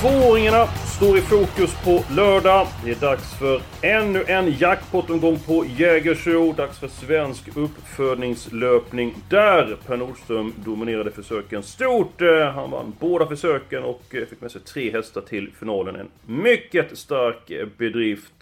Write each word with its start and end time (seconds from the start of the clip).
Tvååringarna 0.00 0.66
står 0.66 1.18
i 1.18 1.20
fokus 1.20 1.84
på 1.84 2.04
lördag. 2.14 2.66
Det 2.84 2.90
är 2.90 2.94
dags 2.94 3.34
för 3.34 3.62
ännu 3.82 4.24
en 4.26 4.52
jackpot-omgång 4.58 5.38
på 5.38 5.64
Jägersro. 5.76 6.52
Dags 6.52 6.78
för 6.78 6.88
svensk 6.88 7.56
uppfödningslöpning. 7.56 9.14
Där 9.28 9.76
Per 9.86 9.96
Nordström 9.96 10.54
dominerade 10.64 11.10
försöken 11.10 11.62
stort. 11.62 12.20
Eh, 12.20 12.50
han 12.54 12.70
vann 12.70 12.96
båda 13.00 13.26
försöken 13.26 13.82
och 13.84 14.02
eh, 14.14 14.26
fick 14.26 14.40
med 14.40 14.50
sig 14.50 14.60
tre 14.60 14.92
hästar 14.92 15.20
till 15.20 15.52
finalen. 15.58 15.96
En 15.96 16.10
mycket 16.24 16.98
stark 16.98 17.50
eh, 17.50 17.66
bedrift. 17.76 18.32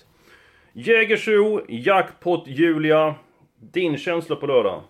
Jägersro, 0.73 1.65
jackpot 1.69 2.47
Julia. 2.47 3.15
Din 3.73 3.99
känsla 3.99 4.37
på 4.37 4.47
lördag? 4.47 4.83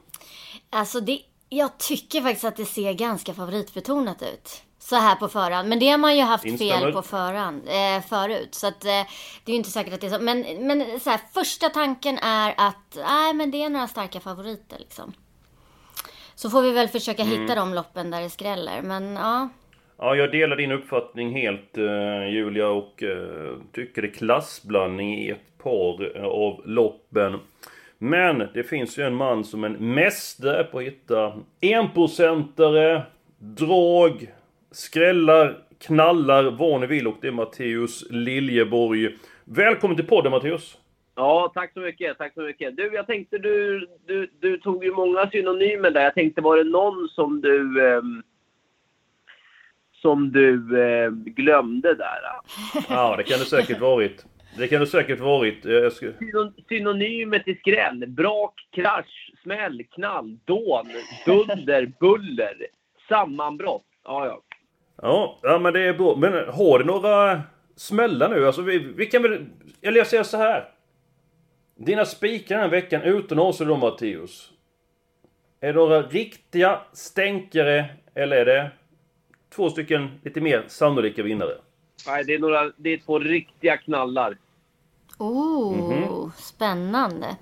Alltså 0.71 1.01
det, 1.01 1.21
jag 1.49 1.79
tycker 1.79 2.21
faktiskt 2.21 2.45
att 2.45 2.57
det 2.57 2.65
ser 2.65 2.93
ganska 2.93 3.35
favoritbetonat 3.35 4.23
ut. 4.23 4.63
Så 4.89 4.97
här 4.97 5.17
på 5.17 5.29
förhand. 5.29 5.69
Men 5.69 5.79
det 5.79 5.89
har 5.89 5.99
man 5.99 6.17
ju 6.17 6.23
haft 6.23 6.45
Instämmer. 6.45 6.81
fel 6.81 6.93
på 6.93 7.03
förhand, 7.03 7.63
eh, 7.69 8.03
förut. 8.09 8.55
Så 8.55 8.67
att 8.67 8.85
eh, 8.85 8.89
det 9.45 9.51
är 9.51 9.53
ju 9.53 9.57
inte 9.57 9.71
säkert 9.71 9.95
att 9.95 10.01
det 10.01 10.07
är 10.07 10.11
så. 10.11 10.23
Men, 10.23 10.41
men 10.67 11.01
så 11.01 11.11
här, 11.11 11.21
första 11.35 11.69
tanken 11.69 12.19
är 12.19 12.55
att 12.57 12.97
nej, 12.97 13.35
men 13.35 13.51
det 13.51 13.63
är 13.63 13.69
några 13.71 13.87
starka 13.87 14.21
favoriter 14.21 14.79
liksom. 14.79 15.13
Så 16.35 16.51
får 16.51 16.63
vi 16.63 16.73
väl 16.73 16.89
försöka 16.89 17.23
Mm. 17.23 17.41
hitta 17.41 17.55
de 17.55 17.75
loppen 17.75 18.11
där 18.11 18.21
det 18.21 18.31
skräller. 18.31 18.83
Men 18.83 19.17
ja. 19.17 19.49
Ja, 19.99 20.15
jag 20.17 20.33
delar 20.33 20.57
din 20.57 20.73
uppfattning 20.73 21.33
helt 21.33 21.79
eh, 21.79 22.29
Julia 22.29 22.69
och 22.69 23.03
eh, 23.03 23.57
tycker 23.73 24.03
det 24.03 24.09
är 24.09 24.13
klassblandning 24.13 25.15
i 25.19 25.31
ett 25.31 25.59
par 25.63 26.17
eh, 26.17 26.25
av 26.25 26.63
loppen. 26.67 27.41
Men 27.99 28.39
det 28.39 28.63
finns 28.63 28.99
ju 28.99 29.03
en 29.03 29.15
man 29.15 29.45
som 29.45 29.65
en 29.65 29.73
mästare 29.95 30.65
på 30.65 30.79
att 30.79 30.85
hitta 30.85 31.33
enprocentare, 31.61 33.03
drag, 33.39 34.33
skrällar, 34.71 35.59
knallar, 35.79 36.51
vad 36.51 36.81
ni 36.81 36.87
vill 36.87 37.07
och 37.07 37.17
det 37.21 37.29
är 37.29 37.33
Matteus 37.33 38.07
Liljeborg. 38.11 39.17
Välkommen 39.45 39.97
till 39.97 40.07
podden 40.07 40.31
Matteus! 40.33 40.79
Ja, 41.15 41.51
tack 41.55 41.73
så 41.73 41.81
mycket. 41.81 42.19
Tack 42.19 42.35
så 42.35 42.41
mycket. 42.41 42.77
Du, 42.77 42.95
jag 42.95 43.07
tänkte 43.07 43.39
du, 43.39 43.87
du, 44.07 44.31
du 44.41 44.59
tog 44.59 44.85
ju 44.85 44.93
många 44.93 45.31
synonymer 45.31 45.91
där. 45.91 46.01
Jag 46.05 46.15
tänkte, 46.15 46.41
var 46.41 46.57
det 46.57 46.65
någon 46.65 47.09
som 47.09 47.41
du, 47.41 47.89
ehm, 47.89 48.23
som 49.93 50.33
du 50.33 50.83
ehm, 50.85 51.25
glömde 51.25 51.95
där? 51.95 52.19
Ja, 52.89 53.17
det 53.17 53.23
kan 53.23 53.39
det 53.39 53.45
säkert 53.45 53.81
varit. 53.81 54.25
Det 54.59 54.69
kan 54.69 54.81
det 54.81 54.87
säkert 54.87 55.21
varit. 55.21 55.67
Eh, 55.67 55.91
ska... 55.91 56.07
Synon- 56.07 56.55
Synonymer 56.69 57.39
till 57.39 57.59
skräll. 57.59 58.05
Brak, 58.09 58.55
krasch, 58.73 59.33
smäll, 59.43 59.85
knall, 59.95 60.39
dån, 60.45 60.87
dunder, 61.27 61.93
buller, 62.01 62.67
sammanbrott. 63.09 63.85
Ja, 64.05 64.27
ja. 64.27 64.43
Ja, 65.03 65.39
ja 65.43 65.59
men 65.59 65.73
det 65.73 65.81
är 65.81 65.93
bra. 65.95 66.17
Men 66.17 66.33
har 66.49 66.79
du 66.79 66.85
några 66.85 67.43
smällar 67.77 68.29
nu? 68.29 68.47
Alltså 68.47 68.63
vi, 68.63 68.79
vi 68.79 69.07
kan 69.07 69.23
väl... 69.23 69.47
Eller 69.83 69.99
jag 69.99 70.07
säger 70.07 70.23
så 70.23 70.37
här. 70.37 70.69
Dina 71.77 72.05
spikar 72.05 72.55
den 72.57 72.65
här 72.65 72.71
veckan 72.71 73.03
utan 73.03 73.39
oss 73.39 73.59
då 73.59 73.77
Matteus. 73.77 74.51
Är 75.61 75.67
det 75.73 75.79
några 75.79 76.03
riktiga 76.03 76.81
stänkare 76.93 77.85
eller 78.15 78.37
är 78.37 78.45
det 78.45 78.71
två 79.55 79.71
stycken 79.71 80.11
lite 80.23 80.41
mer 80.41 80.65
sannolika 80.67 81.23
vinnare? 81.23 81.55
Nej, 82.07 82.25
det 82.25 82.35
är, 82.35 82.39
några, 82.39 82.73
det 82.77 82.91
är 82.91 82.99
två 82.99 83.19
riktiga 83.19 83.77
knallar. 83.77 84.37
Oh, 85.19 85.77
Mhm. 85.77 86.31
spännande. 86.37 87.37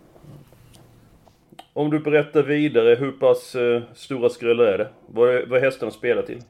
Om 1.73 1.91
du 1.91 1.99
berättar 1.99 2.43
vidare, 2.43 2.95
hur 2.95 3.13
pass 3.13 3.55
eh, 3.55 3.83
stora 3.95 4.29
skrällar 4.29 4.65
är 4.65 4.79
det? 4.79 4.89
Vad 5.07 5.35
är, 5.35 5.47
vad 5.47 5.59
är 5.59 5.65
hästarna 5.65 5.93
spelar 5.93 6.23
till? 6.23 6.43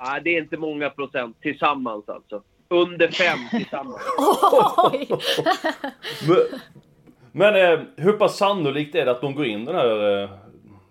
Nej, 0.00 0.20
det 0.24 0.36
är 0.36 0.42
inte 0.42 0.56
många 0.56 0.90
procent 0.90 1.40
tillsammans 1.40 2.08
alltså. 2.08 2.42
Under 2.68 3.08
fem 3.08 3.38
tillsammans. 3.50 4.02
Oj! 4.76 5.08
Men, 6.28 6.60
men 7.36 7.54
eh, 7.54 7.80
hur 7.96 8.12
pass 8.12 8.36
sannolikt 8.36 8.94
är 8.94 9.04
det 9.04 9.10
att 9.10 9.20
de 9.20 9.34
går 9.34 9.46
in 9.46 9.64
den 9.64 9.74
här, 9.74 10.22
eh, 10.22 10.30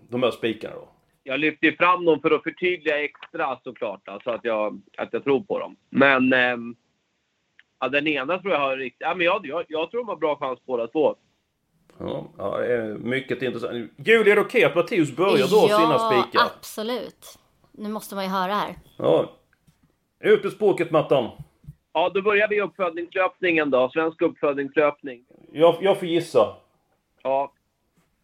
de 0.08 0.22
här 0.22 0.30
spikarna 0.30 0.74
då? 0.74 0.88
Jag 1.22 1.40
lyfter 1.40 1.72
fram 1.72 2.04
dem 2.04 2.20
för 2.20 2.30
att 2.30 2.42
förtydliga 2.42 3.04
extra 3.04 3.58
såklart, 3.64 4.08
alltså 4.08 4.30
att 4.30 4.44
jag, 4.44 4.80
att 4.96 5.08
jag 5.12 5.24
tror 5.24 5.40
på 5.40 5.58
dem. 5.58 5.76
Men 5.90 6.32
ehm, 6.32 6.76
ja, 7.80 7.88
den 7.88 8.06
ena 8.06 8.38
tror 8.38 8.52
jag 8.52 8.60
har 8.60 8.76
riktigt... 8.76 9.00
Ja, 9.00 9.14
men 9.14 9.26
jag, 9.26 9.46
jag, 9.46 9.64
jag 9.68 9.90
tror 9.90 10.00
de 10.00 10.08
har 10.08 10.16
bra 10.16 10.36
chans 10.36 10.58
båda 10.64 10.86
två. 10.86 11.16
Ja, 11.98 12.32
ja, 12.38 12.58
det 12.58 12.74
är 12.74 12.94
mycket 12.94 13.42
intressant. 13.42 13.90
Julia, 13.96 14.32
är 14.32 14.36
det 14.36 14.40
okej 14.40 14.64
att 14.64 14.74
Matteus 14.74 15.16
börjar 15.16 15.46
dra 15.46 15.78
sina 15.78 15.98
spikar? 15.98 16.46
absolut. 16.56 17.38
Nu 17.78 17.88
måste 17.88 18.14
man 18.14 18.24
ju 18.24 18.30
höra 18.30 18.52
här. 18.52 18.74
Ja. 18.98 19.32
Ut 20.20 20.42
med 20.44 20.52
språket, 20.52 20.90
Mattan. 20.90 21.30
Ja, 21.92 22.10
då 22.14 22.22
börjar 22.22 22.48
vi 22.48 22.60
uppfödningslöpningen 22.60 23.70
då. 23.70 23.90
Svensk 23.90 24.22
uppfödningslöpning. 24.22 25.24
Jag, 25.52 25.76
jag 25.80 25.98
får 25.98 26.08
gissa. 26.08 26.56
Ja, 27.22 27.52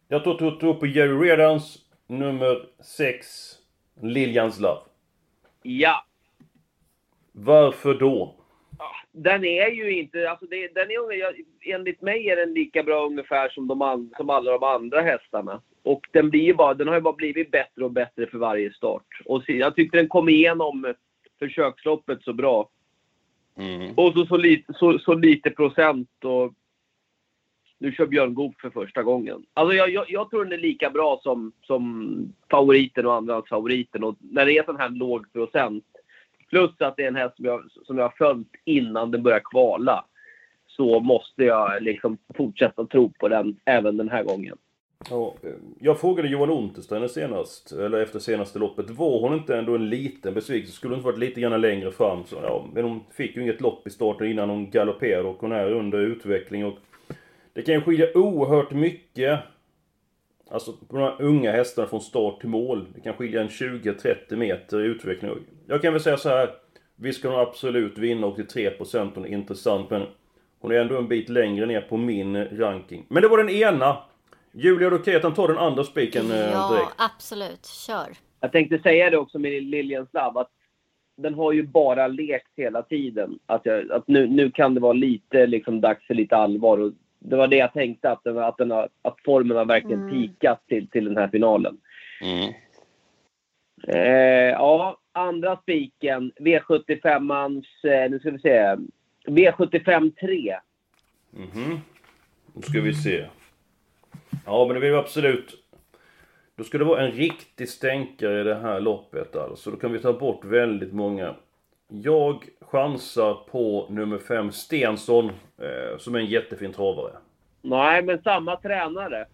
Jag 0.07 0.23
tror 0.23 0.33
tror- 0.37 0.51
tror 0.59 0.73
på 0.73 0.85
Jerry 0.87 1.29
Redans 1.29 1.77
nummer 2.07 2.65
6, 2.83 3.27
Liljans 4.01 4.59
Love. 4.59 4.81
ja. 5.63 6.05
Varför 7.33 7.93
då? 7.93 8.35
Den 9.11 9.45
är 9.45 9.67
ju 9.67 9.99
inte... 9.99 10.29
Alltså 10.29 10.45
det, 10.45 10.67
den 10.67 10.91
är, 10.91 11.35
enligt 11.75 12.01
mig 12.01 12.29
är 12.29 12.35
den 12.35 12.53
lika 12.53 12.83
bra 12.83 13.05
ungefär 13.05 13.49
som, 13.49 13.67
de 13.67 14.09
som 14.17 14.29
alla 14.29 14.51
de 14.51 14.63
andra 14.63 15.01
hästarna. 15.01 15.61
Och 15.83 16.07
den, 16.11 16.29
blir 16.29 16.41
ju 16.41 16.53
bara, 16.53 16.73
den 16.73 16.87
har 16.87 16.95
ju 16.95 17.01
bara 17.01 17.13
blivit 17.13 17.51
bättre 17.51 17.85
och 17.85 17.91
bättre 17.91 18.27
för 18.27 18.37
varje 18.37 18.73
start. 18.73 19.21
Och 19.25 19.43
jag 19.47 19.75
tyckte 19.75 19.97
den 19.97 20.07
kom 20.07 20.29
igenom 20.29 20.93
försöksloppet 21.39 22.23
så 22.23 22.33
bra. 22.33 22.69
Och 23.95 24.13
så, 24.13 24.25
så, 24.25 24.37
lite, 24.37 24.73
så, 24.73 24.99
så 24.99 25.13
lite 25.13 25.49
procent 25.49 26.09
och 26.23 26.53
nu 27.77 27.91
kör 27.91 28.05
Björn 28.05 28.33
Goop 28.33 28.61
för 28.61 28.69
första 28.69 29.03
gången. 29.03 29.45
Alltså 29.53 29.75
jag, 29.75 29.89
jag, 29.89 30.05
jag 30.09 30.29
tror 30.29 30.43
den 30.43 30.53
är 30.53 30.57
lika 30.57 30.89
bra 30.89 31.19
som, 31.23 31.51
som 31.61 32.33
favoriten 32.51 33.05
och 33.05 33.13
andras 33.13 33.49
favoriten. 33.49 34.03
Och 34.03 34.15
när 34.19 34.45
det 34.45 34.57
är 34.57 34.63
sån 34.63 34.79
här 34.79 34.89
låg 34.89 35.33
procent, 35.33 35.85
plus 36.49 36.71
att 36.79 36.95
det 36.97 37.03
är 37.03 37.07
en 37.07 37.15
häst 37.15 37.35
som 37.35 37.45
jag, 37.45 37.63
som 37.85 37.97
jag 37.97 38.05
har 38.05 38.13
följt 38.17 38.51
innan 38.65 39.11
den 39.11 39.23
börjar 39.23 39.41
kvala, 39.43 40.05
så 40.67 40.99
måste 40.99 41.43
jag 41.43 41.83
liksom 41.83 42.17
fortsätta 42.37 42.85
tro 42.85 43.13
på 43.19 43.27
den 43.27 43.59
även 43.65 43.97
den 43.97 44.09
här 44.09 44.23
gången. 44.23 44.57
Ja, 45.09 45.35
eh, 45.43 45.49
jag 45.79 45.99
frågade 45.99 46.29
Johan 46.29 46.49
Untersteiner 46.49 47.07
senast, 47.07 47.71
eller 47.71 48.01
efter 48.01 48.19
senaste 48.19 48.59
loppet. 48.59 48.89
Var 48.89 49.19
hon 49.19 49.33
inte 49.33 49.57
ändå 49.57 49.75
en 49.75 49.89
liten 49.89 50.33
besvikelse? 50.33 50.75
Skulle 50.75 50.93
hon 50.93 50.99
inte 50.99 51.05
varit 51.05 51.19
lite 51.19 51.41
grann 51.41 51.61
längre 51.61 51.91
fram? 51.91 52.25
Så, 52.25 52.35
ja, 52.43 52.67
men 52.73 52.83
hon 52.83 53.01
fick 53.11 53.35
ju 53.35 53.41
inget 53.41 53.61
lopp 53.61 53.87
i 53.87 53.89
starten 53.89 54.27
innan 54.27 54.49
hon 54.49 54.71
galopperade 54.71 55.29
och 55.29 55.37
hon 55.39 55.51
är 55.51 55.71
under 55.71 55.99
utveckling. 55.99 56.65
Och 56.65 56.77
det 57.53 57.61
kan 57.61 57.75
ju 57.75 57.81
skilja 57.81 58.07
oerhört 58.15 58.71
mycket. 58.71 59.39
Alltså 60.49 60.73
på 60.73 60.97
de 60.97 61.03
här 61.03 61.21
unga 61.21 61.51
hästarna 61.51 61.87
från 61.87 62.01
start 62.01 62.39
till 62.39 62.49
mål. 62.49 62.85
Det 62.95 63.01
kan 63.01 63.13
skilja 63.13 63.41
en 63.41 63.47
20-30 63.47 64.35
meter 64.35 64.83
i 64.83 64.85
utveckling. 64.85 65.31
Jag 65.67 65.81
kan 65.81 65.93
väl 65.93 66.01
säga 66.01 66.17
så 66.17 66.29
här. 66.29 66.49
Vi 66.95 67.13
ska 67.13 67.29
nog 67.29 67.39
absolut 67.39 67.97
vinna 67.97 68.27
83% 68.27 69.11
hon 69.15 69.25
är 69.25 69.29
intressant 69.29 69.89
men 69.89 70.05
hon 70.59 70.71
är 70.71 70.75
ändå 70.75 70.97
en 70.97 71.07
bit 71.07 71.29
längre 71.29 71.65
ner 71.65 71.81
på 71.81 71.97
min 71.97 72.45
ranking. 72.45 73.05
Men 73.07 73.21
det 73.21 73.27
var 73.27 73.37
den 73.37 73.49
ena. 73.49 73.97
Julia, 74.53 74.87
är 74.87 74.91
det 74.91 74.97
okej 74.97 75.15
att 75.15 75.23
han 75.23 75.33
tar 75.33 75.47
den 75.47 75.57
andra 75.57 75.83
spiken 75.83 76.31
eh, 76.31 76.37
Ja, 76.37 76.69
direkt? 76.73 76.91
absolut. 76.97 77.65
Kör. 77.65 78.07
Jag 78.39 78.51
tänkte 78.51 78.79
säga 78.79 79.09
det 79.09 79.17
också 79.17 79.39
med 79.39 79.63
Liljans 79.63 80.09
Labb, 80.13 80.37
att 80.37 80.49
den 81.17 81.33
har 81.33 81.51
ju 81.51 81.63
bara 81.63 82.07
lekt 82.07 82.51
hela 82.57 82.81
tiden. 82.81 83.39
Att, 83.45 83.65
jag, 83.65 83.91
att 83.91 84.07
nu, 84.07 84.27
nu 84.27 84.51
kan 84.51 84.73
det 84.73 84.79
vara 84.81 84.93
lite 84.93 85.45
liksom 85.47 85.81
dags 85.81 86.07
för 86.07 86.13
lite 86.13 86.35
allvar. 86.35 86.77
Och 86.77 86.91
det 87.19 87.35
var 87.35 87.47
det 87.47 87.55
jag 87.57 87.73
tänkte, 87.73 88.11
att, 88.11 88.23
den, 88.23 88.37
att, 88.37 88.57
den 88.57 88.71
har, 88.71 88.89
att 89.01 89.15
formen 89.25 89.57
har 89.57 89.65
verkligen 89.65 89.99
Mm. 90.01 90.11
pikat 90.11 90.67
till, 90.67 90.87
till 90.89 91.05
den 91.05 91.17
här 91.17 91.27
finalen. 91.27 91.77
Eh, 93.87 94.49
ja, 94.51 94.97
andra 95.11 95.57
spiken, 95.57 96.31
V75ans, 96.39 97.63
eh, 97.83 98.11
nu 98.11 98.19
ska 98.19 98.31
vi 98.31 98.39
se, 98.39 98.75
V75 99.27 100.11
3. 100.19 100.55
Mhm. 101.31 101.79
Nu 102.53 102.61
ska 102.61 102.81
vi 102.81 102.93
se. 102.93 103.25
Ja, 104.51 104.65
men 104.65 104.73
det 104.73 104.79
vill 104.79 104.91
vi 104.91 104.97
absolut... 104.97 105.53
Då 106.55 106.63
ska 106.63 106.77
det 106.77 106.83
vara 106.83 107.01
en 107.05 107.11
riktig 107.11 107.69
stänkare 107.69 108.41
i 108.41 108.43
det 108.43 108.55
här 108.55 108.79
loppet 108.79 109.35
alltså. 109.35 109.71
Då 109.71 109.77
kan 109.77 109.91
vi 109.91 109.99
ta 109.99 110.13
bort 110.13 110.45
väldigt 110.45 110.93
många. 110.93 111.35
Jag 111.87 112.45
chansar 112.61 113.33
på 113.33 113.87
nummer 113.89 114.17
5, 114.17 114.51
Stensson, 114.51 115.25
eh, 115.57 115.97
som 115.97 116.15
är 116.15 116.19
en 116.19 116.25
jättefin 116.25 116.73
travare. 116.73 117.11
Nej, 117.61 118.03
men 118.03 118.21
samma 118.21 118.55
tränare. 118.55 119.25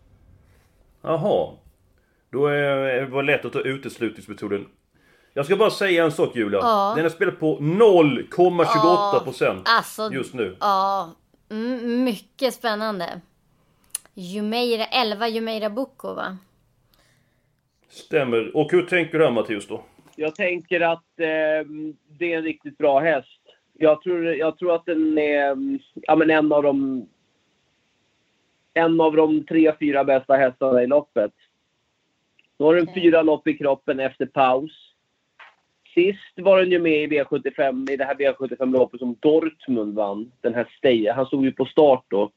Jaha. 1.02 1.54
Då 2.30 2.48
är 2.48 3.02
det 3.02 3.06
var 3.06 3.24
lätt 3.24 3.46
att 3.46 3.54
ta 3.54 3.60
uteslutningsmetoden. 3.60 4.66
Jag 5.34 5.46
ska 5.46 5.56
bara 5.56 5.70
säga 5.70 6.06
en 6.06 6.12
sak 6.12 6.36
Julia. 6.36 6.60
Ja. 6.60 6.94
Den 6.96 7.06
är 7.06 7.10
spelad 7.10 7.40
på 7.40 7.60
0,28 7.60 9.24
procent 9.24 9.64
Alltså, 9.66 10.10
just 10.14 10.34
nu. 10.34 10.58
Ja, 10.60 11.12
mm, 11.50 12.04
mycket 12.04 12.54
spännande. 12.54 13.22
Jumeira, 14.20 14.86
11 14.86 15.28
Jumeira 15.28 15.70
Boko 15.70 16.14
va? 16.14 16.38
Stämmer. 17.90 18.58
Och 18.58 18.72
hur 18.72 18.82
tänker 18.82 19.18
du 19.18 19.26
här 19.26 19.32
Mattias 19.32 19.68
då? 19.68 19.84
Jag 20.16 20.36
tänker 20.36 20.82
att 20.82 21.20
eh, 21.20 21.68
det 22.08 22.34
är 22.34 22.38
en 22.38 22.44
riktigt 22.44 22.78
bra 22.78 23.00
häst. 23.00 23.42
Jag 23.74 24.02
tror, 24.02 24.26
jag 24.26 24.58
tror 24.58 24.76
att 24.76 24.86
den 24.86 25.18
är 25.18 25.52
mm, 25.52 25.80
ja, 25.94 26.16
men 26.16 26.30
en 26.30 26.52
av 26.52 26.64
de 26.64 27.08
en 28.74 29.02
av 29.02 29.16
de 29.16 29.44
tre, 29.44 29.74
fyra 29.80 30.04
bästa 30.04 30.36
hästarna 30.36 30.84
i 30.84 30.88
loppet. 30.88 31.34
Nu 32.58 32.66
har 32.66 32.76
den 32.76 32.94
fyra 32.94 33.22
lopp 33.22 33.48
i 33.48 33.58
kroppen 33.58 34.00
efter 34.00 34.26
paus. 34.26 34.72
Sist 35.94 36.34
var 36.36 36.60
den 36.60 36.72
ju 36.72 36.80
med 36.80 37.04
i 37.04 37.08
V75, 37.08 37.92
i 37.92 37.98
det 37.98 38.06
här 38.06 38.16
V75-loppet 38.16 39.00
som 39.00 39.16
Dortmund 39.20 39.96
vann. 39.96 40.32
Den 40.42 40.54
här 40.54 40.74
Steje. 40.78 41.14
Han 41.14 41.26
stod 41.26 41.46
ju 41.46 41.52
på 41.52 41.66
start 41.66 42.06
då. 42.08 42.32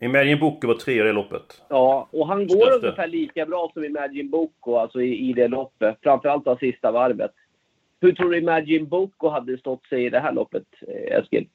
Imagine 0.00 0.36
Booker 0.40 0.68
var 0.68 0.74
trea 0.74 1.04
i 1.04 1.06
det 1.06 1.12
loppet. 1.12 1.62
Ja, 1.68 2.08
och 2.12 2.26
han 2.28 2.46
går 2.46 2.56
Största. 2.66 2.74
ungefär 2.86 3.06
lika 3.06 3.46
bra 3.46 3.70
som 3.74 3.84
Imagine 3.84 4.30
Boko 4.30 4.76
alltså 4.76 5.02
i, 5.02 5.28
i 5.30 5.32
det 5.32 5.48
loppet. 5.48 5.96
Framförallt 6.02 6.46
av 6.46 6.56
sista 6.56 6.90
varvet. 6.92 7.30
Hur 8.00 8.12
tror 8.12 8.30
du 8.30 8.38
Imagine 8.38 8.88
Boko 8.88 9.28
hade 9.28 9.58
stått 9.58 9.86
sig 9.86 10.04
i 10.04 10.10
det 10.10 10.20
här 10.20 10.32
loppet, 10.32 10.64
eh, 10.88 11.18
Eskil? 11.18 11.48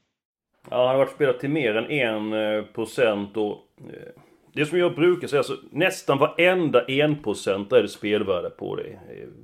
Ja, 0.70 0.78
han 0.78 0.88
har 0.88 0.98
varit 0.98 1.12
spelad 1.16 1.40
till 1.40 1.50
mer 1.50 1.76
än 1.76 1.90
en 1.92 2.34
eh, 2.58 2.64
procent 2.66 3.38
och... 3.38 3.58
eh, 3.80 4.22
Det 4.54 4.66
som 4.66 4.80
jag 4.80 4.96
brukar 4.96 5.28
säga, 5.28 5.40
alltså, 5.40 5.56
nästan 5.72 6.18
varenda 6.18 6.86
en 6.86 7.24
procent 7.24 7.72
är 7.72 7.82
det 7.82 7.88
spelvärde 7.88 8.50
på 8.50 8.76
det. 8.76 9.00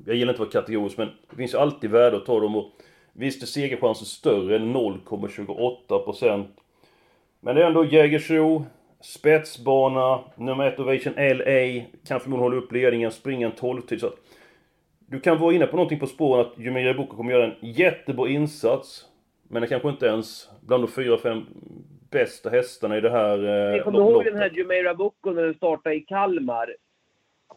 Jag 0.05 0.15
gillar 0.15 0.33
inte 0.33 0.43
att 0.43 0.53
vara 0.53 0.61
kategorisk, 0.63 0.97
men 0.97 1.09
det 1.29 1.35
finns 1.35 1.53
ju 1.53 1.57
alltid 1.57 1.89
värde 1.91 2.17
att 2.17 2.25
ta 2.25 2.39
dem 2.39 2.55
och... 2.55 2.71
Visst 3.13 3.43
är 3.43 3.47
segerchansen 3.47 4.05
större 4.05 4.55
än 4.55 4.75
0,28 4.75 5.99
procent. 6.03 6.47
Men 7.39 7.55
det 7.55 7.63
är 7.63 7.67
ändå 7.67 7.85
Jägersro, 7.85 8.65
spetsbana, 9.01 10.19
nummer 10.35 10.67
ett 10.67 10.79
Ovation 10.79 11.13
LA, 11.13 11.83
kan 12.07 12.19
förmodligen 12.19 12.39
hålla 12.39 12.55
upp 12.55 12.71
ledningen, 12.71 13.11
springa 13.11 13.47
en 13.47 13.53
12-tid. 13.53 13.99
Så 13.99 14.07
att 14.07 14.17
du 14.99 15.19
kan 15.19 15.39
vara 15.39 15.53
inne 15.53 15.67
på 15.67 15.75
någonting 15.75 15.99
på 15.99 16.07
spåren 16.07 16.45
att 16.45 16.59
Jumira 16.59 16.93
Boko 16.93 17.15
kommer 17.15 17.31
göra 17.31 17.45
en 17.45 17.55
jättebra 17.61 18.29
insats. 18.29 19.05
Men 19.47 19.61
det 19.61 19.67
kanske 19.67 19.89
inte 19.89 20.05
ens 20.05 20.49
bland 20.61 20.83
de 20.83 20.87
fyra, 20.87 21.17
fem 21.17 21.45
bästa 22.11 22.49
hästarna 22.49 22.97
i 22.97 23.01
det 23.01 23.09
här 23.09 23.43
eh, 23.43 23.75
Jag 23.75 23.83
kommer 23.83 23.99
ihåg 23.99 24.11
loppet. 24.13 24.33
den 24.33 24.41
här 24.41 24.49
Jumeirah 24.49 24.97
Boko 24.97 25.31
när 25.31 25.43
den 25.43 25.53
startade 25.53 25.95
i 25.95 25.99
Kalmar. 25.99 26.75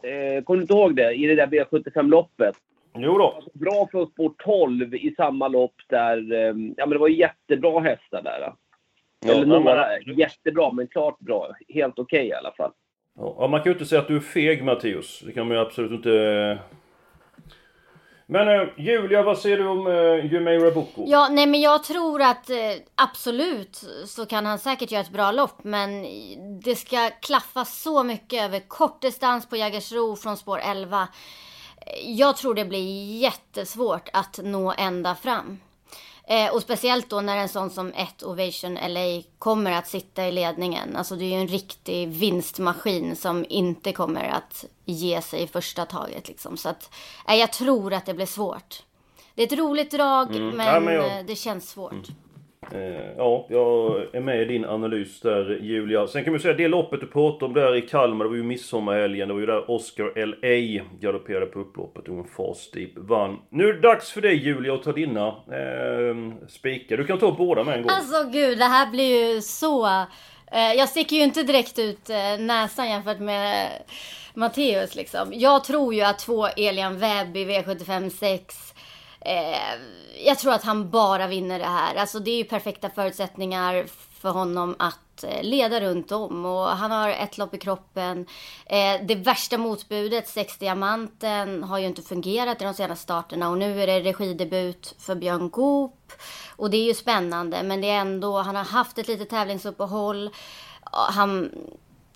Eh, 0.02 0.42
kommer 0.44 0.56
du 0.56 0.62
inte 0.62 0.74
ihåg 0.74 0.96
det? 0.96 1.12
I 1.12 1.26
det 1.26 1.34
där 1.34 1.46
V75-loppet. 1.46 2.54
Jo 2.96 3.18
då. 3.18 3.42
Bra 3.52 3.88
från 3.90 4.06
spår 4.06 4.32
12 4.38 4.94
i 4.94 5.14
samma 5.16 5.48
lopp 5.48 5.74
där... 5.88 6.32
Eh, 6.32 6.54
ja, 6.76 6.86
men 6.86 6.90
det 6.90 6.98
var 6.98 7.08
jättebra 7.08 7.80
hästar 7.80 8.22
där. 8.22 8.52
Eller 9.24 9.46
några. 9.46 9.86
men- 10.06 10.18
Jättebra, 10.18 10.72
men 10.72 10.86
klart 10.86 11.18
bra. 11.18 11.50
Helt 11.68 11.98
okej 11.98 12.26
i 12.26 12.32
alla 12.32 12.52
fall. 12.52 12.70
Ja, 13.18 13.46
man 13.50 13.60
kan 13.60 13.64
ju 13.64 13.72
inte 13.72 13.86
säga 13.86 14.00
att 14.00 14.08
du 14.08 14.16
är 14.16 14.20
feg 14.20 14.64
Mattias. 14.64 15.20
Det 15.26 15.32
kan 15.32 15.48
man 15.48 15.56
ju 15.56 15.62
absolut 15.62 15.90
inte... 15.92 16.58
Men 18.26 18.48
eh, 18.48 18.68
Julia, 18.76 19.22
vad 19.22 19.38
säger 19.38 19.56
du 19.58 19.66
om 19.66 19.86
eh, 19.86 20.32
Jumeirah 20.32 20.74
Boko? 20.74 21.04
Ja, 21.06 21.28
nej 21.30 21.46
men 21.46 21.60
jag 21.60 21.84
tror 21.84 22.22
att 22.22 22.50
eh, 22.50 22.56
absolut 22.94 23.84
så 24.06 24.26
kan 24.26 24.46
han 24.46 24.58
säkert 24.58 24.90
göra 24.90 25.02
ett 25.02 25.10
bra 25.10 25.32
lopp. 25.32 25.64
Men 25.64 26.06
det 26.60 26.74
ska 26.74 27.10
klaffa 27.22 27.64
så 27.64 28.02
mycket 28.02 28.42
över 28.42 28.60
kortdistans 28.68 29.48
på 29.48 29.56
Jägersro 29.56 30.16
från 30.16 30.36
spår 30.36 30.58
11. 30.58 31.08
Jag 32.04 32.36
tror 32.36 32.54
det 32.54 32.64
blir 32.64 33.16
jättesvårt 33.22 34.08
att 34.12 34.40
nå 34.42 34.74
ända 34.78 35.14
fram. 35.14 35.58
Eh, 36.26 36.54
och 36.54 36.62
speciellt 36.62 37.10
då 37.10 37.20
när 37.20 37.36
en 37.36 37.48
sån 37.48 37.70
som 37.70 37.92
ett 37.92 38.22
Ovation 38.22 38.74
LA 38.88 39.22
kommer 39.38 39.72
att 39.72 39.88
sitta 39.88 40.26
i 40.28 40.32
ledningen. 40.32 40.96
Alltså 40.96 41.16
det 41.16 41.24
är 41.24 41.28
ju 41.28 41.40
en 41.40 41.48
riktig 41.48 42.08
vinstmaskin 42.08 43.16
som 43.16 43.44
inte 43.48 43.92
kommer 43.92 44.24
att 44.24 44.64
ge 44.84 45.22
sig 45.22 45.42
i 45.42 45.46
första 45.46 45.86
taget 45.86 46.28
liksom. 46.28 46.56
Så 46.56 46.68
att, 46.68 46.90
eh, 47.28 47.34
jag 47.34 47.52
tror 47.52 47.92
att 47.92 48.06
det 48.06 48.14
blir 48.14 48.26
svårt. 48.26 48.82
Det 49.34 49.42
är 49.42 49.46
ett 49.46 49.58
roligt 49.58 49.90
drag 49.90 50.30
men, 50.30 50.42
Mm. 50.50 50.66
Ja, 50.66 50.80
men 50.80 50.94
jag- 50.94 51.18
eh, 51.18 51.24
det 51.26 51.36
känns 51.36 51.70
svårt. 51.70 51.92
Eh, 51.92 52.14
Eh, 52.72 53.16
ja, 53.16 53.46
jag 53.48 54.02
är 54.12 54.20
med 54.20 54.42
i 54.42 54.44
din 54.44 54.64
analys 54.64 55.20
där 55.20 55.58
Julia. 55.62 56.06
Sen 56.06 56.24
kan 56.24 56.32
man 56.32 56.40
säga 56.40 56.54
det 56.54 56.68
loppet 56.68 57.00
du 57.00 57.06
pratade 57.06 57.44
om 57.44 57.54
där 57.54 57.76
i 57.76 57.82
Kalmar, 57.82 58.24
det 58.24 58.28
var 58.28 58.36
ju 58.36 58.42
midsommarhelgen. 58.42 59.28
Det 59.28 59.34
var 59.34 59.40
ju 59.40 59.46
där 59.46 59.70
Oscar 59.70 60.26
LA 60.26 60.84
galopperade 61.00 61.46
på 61.46 61.58
upploppet 61.58 62.08
och 62.08 62.18
en 62.18 62.24
Fast 62.24 62.74
Deep 62.74 62.90
vann. 62.96 63.38
Nu 63.50 63.68
är 63.68 63.72
det 63.72 63.80
dags 63.80 64.12
för 64.12 64.20
dig 64.20 64.34
Julia 64.34 64.74
att 64.74 64.82
ta 64.82 64.92
dina 64.92 65.26
eh, 65.28 66.46
spikar. 66.48 66.96
Du 66.96 67.04
kan 67.04 67.18
ta 67.18 67.32
båda 67.32 67.64
med 67.64 67.76
en 67.76 67.82
gång. 67.82 67.90
Alltså 67.90 68.30
gud, 68.32 68.58
det 68.58 68.64
här 68.64 68.90
blir 68.90 69.34
ju 69.34 69.40
så... 69.40 69.86
Eh, 70.52 70.72
jag 70.76 70.88
sticker 70.88 71.16
ju 71.16 71.22
inte 71.22 71.42
direkt 71.42 71.78
ut 71.78 72.10
eh, 72.10 72.38
näsan 72.38 72.88
jämfört 72.88 73.18
med 73.20 73.68
Matteus 74.34 74.94
liksom. 74.94 75.28
Jag 75.32 75.64
tror 75.64 75.94
ju 75.94 76.02
att 76.02 76.18
två 76.18 76.46
Elian 76.46 76.98
Webb 76.98 77.36
i 77.36 77.44
V75 77.44 78.10
6 78.10 78.73
Eh, 79.24 79.80
jag 80.26 80.38
tror 80.38 80.52
att 80.52 80.64
han 80.64 80.90
bara 80.90 81.26
vinner 81.26 81.58
det 81.58 81.64
här. 81.64 81.94
Alltså 81.94 82.18
det 82.18 82.30
är 82.30 82.36
ju 82.36 82.44
perfekta 82.44 82.90
förutsättningar 82.90 83.84
för 84.20 84.30
honom 84.30 84.76
att 84.78 85.24
eh, 85.24 85.42
leda 85.42 85.80
runt 85.80 86.12
om. 86.12 86.44
Och 86.44 86.68
han 86.68 86.90
har 86.90 87.08
ett 87.08 87.38
lopp 87.38 87.54
i 87.54 87.58
kroppen. 87.58 88.26
Eh, 88.66 89.06
det 89.06 89.14
värsta 89.14 89.58
motbudet, 89.58 90.28
6 90.28 90.58
diamanten, 90.58 91.64
har 91.64 91.78
ju 91.78 91.86
inte 91.86 92.02
fungerat 92.02 92.62
i 92.62 92.64
de 92.64 92.74
senaste 92.74 93.02
starterna. 93.02 93.48
Och 93.50 93.58
nu 93.58 93.82
är 93.82 93.86
det 93.86 94.00
regidebut 94.00 94.94
för 94.98 95.14
Björn 95.14 95.50
Goop. 95.50 96.12
Och 96.56 96.70
det 96.70 96.76
är 96.76 96.84
ju 96.84 96.94
spännande. 96.94 97.62
Men 97.62 97.80
det 97.80 97.90
är 97.90 98.00
ändå, 98.00 98.38
han 98.38 98.56
har 98.56 98.64
haft 98.64 98.98
ett 98.98 99.08
litet 99.08 99.30
tävlingsuppehåll. 99.30 100.30
Han, 100.92 101.50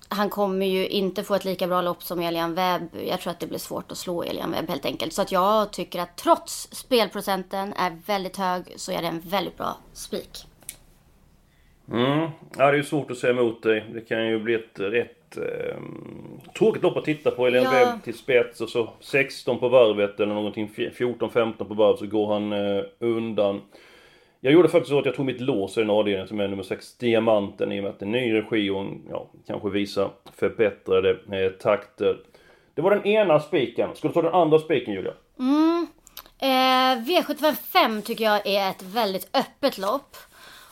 han 0.09 0.29
kommer 0.29 0.65
ju 0.65 0.87
inte 0.87 1.23
få 1.23 1.35
ett 1.35 1.45
lika 1.45 1.67
bra 1.67 1.81
lopp 1.81 2.03
som 2.03 2.19
Elian 2.19 2.55
Webb. 2.55 2.81
Jag 3.07 3.19
tror 3.19 3.31
att 3.31 3.39
det 3.39 3.47
blir 3.47 3.59
svårt 3.59 3.91
att 3.91 3.97
slå 3.97 4.23
Elian 4.23 4.51
Webb 4.51 4.69
helt 4.69 4.85
enkelt. 4.85 5.13
Så 5.13 5.21
att 5.21 5.31
jag 5.31 5.73
tycker 5.73 5.99
att 5.99 6.17
trots 6.17 6.69
spelprocenten 6.71 7.73
är 7.73 7.97
väldigt 8.05 8.37
hög 8.37 8.63
så 8.75 8.91
är 8.91 9.01
det 9.01 9.07
en 9.07 9.19
väldigt 9.19 9.57
bra 9.57 9.77
spik. 9.93 10.45
Mm. 11.91 12.19
Ja, 12.19 12.31
det 12.57 12.63
är 12.63 12.73
ju 12.73 12.83
svårt 12.83 13.11
att 13.11 13.17
säga 13.17 13.33
emot 13.33 13.63
dig. 13.63 13.85
Det 13.93 14.01
kan 14.01 14.27
ju 14.27 14.39
bli 14.39 14.53
ett 14.53 14.79
rätt 14.79 15.37
eh, 15.37 15.77
tråkigt 16.57 16.83
lopp 16.83 16.97
att 16.97 17.05
titta 17.05 17.31
på. 17.31 17.47
Elian 17.47 17.63
Ja. 17.63 17.71
Webb 17.71 18.03
till 18.03 18.17
spets 18.17 18.61
och 18.61 18.69
så 18.69 18.89
16 18.99 19.59
på 19.59 19.69
varvet 19.69 20.19
eller 20.19 20.33
någonting 20.33 20.71
14-15 20.75 21.53
på 21.63 21.73
varvet 21.73 21.99
så 21.99 22.05
går 22.05 22.33
han 22.33 22.53
eh, 22.53 22.83
undan. 22.99 23.61
Jag 24.41 24.53
gjorde 24.53 24.69
faktiskt 24.69 24.89
så 24.89 24.99
att 24.99 25.05
jag 25.05 25.15
tog 25.15 25.25
mitt 25.25 25.41
lås 25.41 25.77
i 25.77 25.81
den 25.81 25.89
avdelningen 25.89 26.27
som 26.27 26.39
är 26.39 26.47
nummer 26.47 26.63
6, 26.63 26.97
Diamanten, 26.97 27.71
i 27.71 27.79
och 27.79 27.83
med 27.83 27.91
att 27.91 27.99
det 27.99 28.05
är 28.05 28.09
ny 28.09 28.33
regi 28.33 28.69
och 28.69 28.85
ja, 29.09 29.27
kanske 29.47 29.69
visa 29.69 30.09
förbättrade 30.35 31.09
eh, 31.09 31.51
takter. 31.51 32.17
Det 32.73 32.81
var 32.81 32.91
den 32.91 33.05
ena 33.05 33.39
spiken. 33.39 33.89
Ska 33.95 34.07
du 34.07 34.13
ta 34.13 34.21
den 34.21 34.33
andra 34.33 34.59
spiken 34.59 34.93
Julia? 34.93 35.13
Mm, 35.39 35.87
eh, 36.39 37.03
V755 37.05 38.01
tycker 38.01 38.23
jag 38.23 38.47
är 38.47 38.69
ett 38.69 38.81
väldigt 38.83 39.37
öppet 39.37 39.77
lopp. 39.77 40.17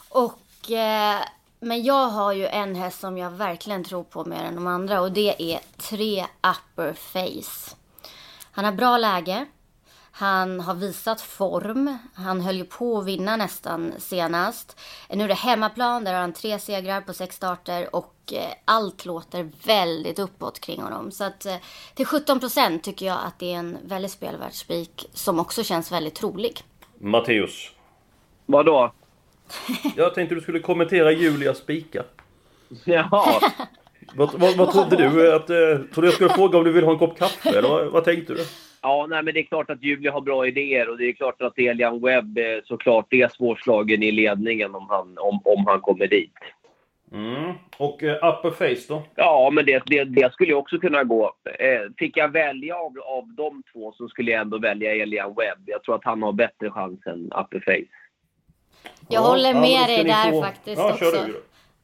Och, 0.09 0.71
eh, 0.71 1.19
men 1.59 1.83
jag 1.83 2.07
har 2.07 2.33
ju 2.33 2.45
en 2.45 2.75
häst 2.75 2.99
som 2.99 3.17
jag 3.17 3.31
verkligen 3.31 3.83
tror 3.83 4.03
på 4.03 4.25
mer 4.25 4.43
än 4.43 4.55
de 4.55 4.67
andra 4.67 5.01
och 5.01 5.11
det 5.11 5.53
är 5.53 5.59
3 5.77 6.21
Upper 6.23 6.93
Face. 6.93 7.75
Han 8.51 8.65
har 8.65 8.71
bra 8.71 8.97
läge. 8.97 9.45
Han 10.19 10.59
har 10.59 10.75
visat 10.75 11.21
form. 11.21 11.97
Han 12.13 12.41
höll 12.41 12.55
ju 12.55 12.65
på 12.65 12.97
att 12.97 13.05
vinna 13.05 13.35
nästan 13.35 13.93
senast. 13.97 14.79
Nu 15.09 15.23
är 15.23 15.27
det 15.27 15.33
hemmaplan, 15.33 16.03
där 16.03 16.13
har 16.13 16.19
han 16.19 16.33
tre 16.33 16.59
segrar 16.59 17.01
på 17.01 17.13
sex 17.13 17.35
starter 17.35 17.95
och 17.95 18.33
eh, 18.33 18.51
allt 18.65 19.05
låter 19.05 19.49
väldigt 19.65 20.19
uppåt 20.19 20.59
kring 20.59 20.81
honom. 20.81 21.11
Så 21.11 21.23
att 21.23 21.45
eh, 21.45 21.55
till 21.95 22.05
17% 22.05 22.79
tycker 22.79 23.05
jag 23.05 23.17
att 23.25 23.39
det 23.39 23.53
är 23.53 23.57
en 23.57 23.77
väldigt 23.83 24.11
spelvärd 24.11 24.53
spik 24.53 25.09
som 25.13 25.39
också 25.39 25.63
känns 25.63 25.91
väldigt 25.91 26.15
trolig. 26.15 26.61
Matteus. 26.97 27.71
Vadå? 28.45 28.93
Jag 29.95 30.15
tänkte 30.15 30.35
du 30.35 30.41
skulle 30.41 30.59
kommentera 30.59 31.11
Julias 31.11 31.57
spikar. 31.57 32.05
Jaha. 32.83 33.51
Vad, 34.15 34.39
vad, 34.39 34.57
vad 34.57 34.71
trodde 34.71 34.95
du? 34.95 35.35
Att, 35.35 35.49
eh, 35.49 35.93
trodde 35.93 36.07
jag 36.07 36.13
skulle 36.13 36.29
fråga 36.29 36.57
om 36.57 36.63
du 36.63 36.71
vill 36.71 36.83
ha 36.83 36.91
en 36.91 36.99
kopp 36.99 37.19
kaffe 37.19 37.49
eller 37.49 37.69
vad, 37.69 37.85
vad 37.85 38.03
tänkte 38.03 38.33
du? 38.33 38.45
Ja, 38.87 39.05
nej, 39.09 39.23
men 39.23 39.33
det 39.33 39.39
är 39.39 39.43
klart 39.43 39.69
att 39.69 39.83
Julia 39.83 40.11
har 40.11 40.21
bra 40.21 40.47
idéer 40.47 40.89
och 40.89 40.97
det 40.97 41.05
är 41.05 41.13
klart 41.13 41.41
att 41.41 41.57
Elian 41.59 42.01
Webb 42.01 42.37
eh, 42.37 42.45
såklart 42.65 43.13
är 43.13 43.27
svårslagen 43.27 44.03
i 44.03 44.11
ledningen 44.11 44.75
om 44.75 44.87
han, 44.89 45.17
om, 45.17 45.39
om 45.43 45.65
han 45.67 45.81
kommer 45.81 46.07
dit. 46.07 46.33
Mm. 47.11 47.53
Och 47.77 48.03
uh, 48.03 48.11
upper 48.11 48.51
face 48.51 48.85
då? 48.87 49.03
Ja, 49.15 49.49
men 49.53 49.65
det, 49.65 49.83
det, 49.85 50.03
det 50.03 50.33
skulle 50.33 50.49
ju 50.49 50.55
också 50.55 50.79
kunna 50.79 51.03
gå. 51.03 51.33
Eh, 51.59 51.81
fick 51.97 52.17
jag 52.17 52.29
välja 52.31 52.75
av, 52.75 52.93
av 53.05 53.27
de 53.27 53.63
två 53.73 53.91
så 53.97 54.07
skulle 54.07 54.31
jag 54.31 54.41
ändå 54.41 54.57
välja 54.59 54.95
Elian 54.95 55.29
Webb. 55.35 55.63
Jag 55.65 55.83
tror 55.83 55.95
att 55.95 56.05
han 56.05 56.23
har 56.23 56.31
bättre 56.31 56.71
chans 56.71 56.99
än 57.05 57.25
upper 57.25 57.59
face. 57.59 57.71
Jag 57.71 58.97
Ja, 59.09 59.19
håller 59.19 59.53
med 59.53 59.87
dig 59.87 60.03
där 60.03 60.31
få- 60.31 60.41
faktiskt 60.41 60.77
ja, 60.77 60.91
också. 60.93 61.11
Kör 61.11 61.27
du. 61.27 61.43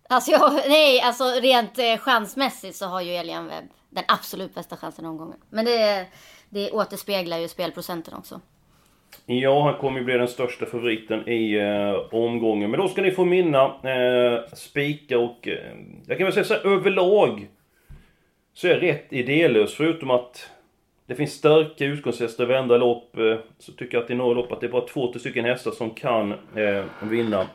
Alltså, 0.09 0.31
jag, 0.31 0.51
nej, 0.67 1.01
alltså 1.01 1.23
rent 1.23 1.79
eh, 1.79 1.97
chansmässigt 1.97 2.75
så 2.75 2.85
har 2.85 3.01
ju 3.01 3.11
Elian 3.11 3.47
Webb 3.47 3.65
den 3.89 4.03
absolut 4.07 4.55
bästa 4.55 4.77
chansen 4.77 5.05
omgången. 5.05 5.37
Men 5.49 5.65
det, 5.65 6.05
det 6.53 6.71
återspeglar 6.71 7.37
ju 7.37 7.47
spelprocenten 7.47 8.13
också. 8.13 8.41
Ja, 9.25 9.63
han 9.63 9.73
kommer 9.73 9.99
ju 9.99 10.05
bli 10.05 10.17
den 10.17 10.27
största 10.27 10.65
favoriten 10.65 11.29
i 11.29 11.53
eh, 11.53 12.15
omgången. 12.15 12.71
Men 12.71 12.79
då 12.79 12.87
ska 12.87 13.01
ni 13.01 13.11
få 13.11 13.25
minna 13.25 13.65
eh, 13.65 14.53
spika 14.53 15.19
och... 15.19 15.47
Eh, 15.47 15.75
jag 16.07 16.17
kan 16.17 16.25
väl 16.25 16.33
säga 16.33 16.43
så 16.43 16.53
här, 16.53 16.67
överlag 16.67 17.47
så 18.53 18.67
är 18.67 18.71
jag 18.71 18.83
rätt 18.83 19.13
idélös. 19.13 19.73
Förutom 19.73 20.11
att 20.11 20.49
det 21.05 21.15
finns 21.15 21.33
starka 21.33 21.85
utgångshästar 21.85 22.43
i 22.43 22.47
varenda 22.47 22.77
lopp. 22.77 23.17
Eh, 23.17 23.37
så 23.59 23.71
tycker 23.71 23.97
jag 23.97 24.03
att 24.03 24.09
i 24.09 24.15
några 24.15 24.33
lopp 24.33 24.51
att 24.51 24.59
det 24.59 24.67
är 24.67 24.71
bara 24.71 24.87
två, 24.87 25.11
tre 25.11 25.19
stycken 25.19 25.45
hästar 25.45 25.71
som 25.71 25.89
kan 25.89 26.31
eh, 26.31 26.85
vinna. 27.01 27.47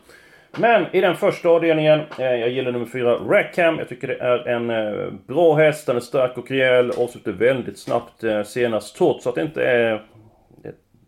Men 0.60 0.86
i 0.92 1.00
den 1.00 1.16
första 1.16 1.48
avdelningen, 1.48 2.00
eh, 2.18 2.34
jag 2.34 2.48
gillar 2.48 2.72
nummer 2.72 2.86
fyra, 2.86 3.14
Rackham. 3.14 3.78
Jag 3.78 3.88
tycker 3.88 4.08
det 4.08 4.18
är 4.18 4.48
en 4.48 4.70
eh, 4.70 5.12
bra 5.26 5.54
häst, 5.54 5.86
den 5.86 5.96
är 5.96 6.00
stark 6.00 6.38
och 6.38 6.50
rejäl. 6.50 6.90
Avslutade 6.90 7.36
väldigt 7.36 7.78
snabbt 7.78 8.24
eh, 8.24 8.42
senast, 8.42 8.96
trots 8.96 9.26
att 9.26 9.34
det 9.34 9.42
inte 9.42 9.64
är 9.64 9.92
eh, 9.92 10.00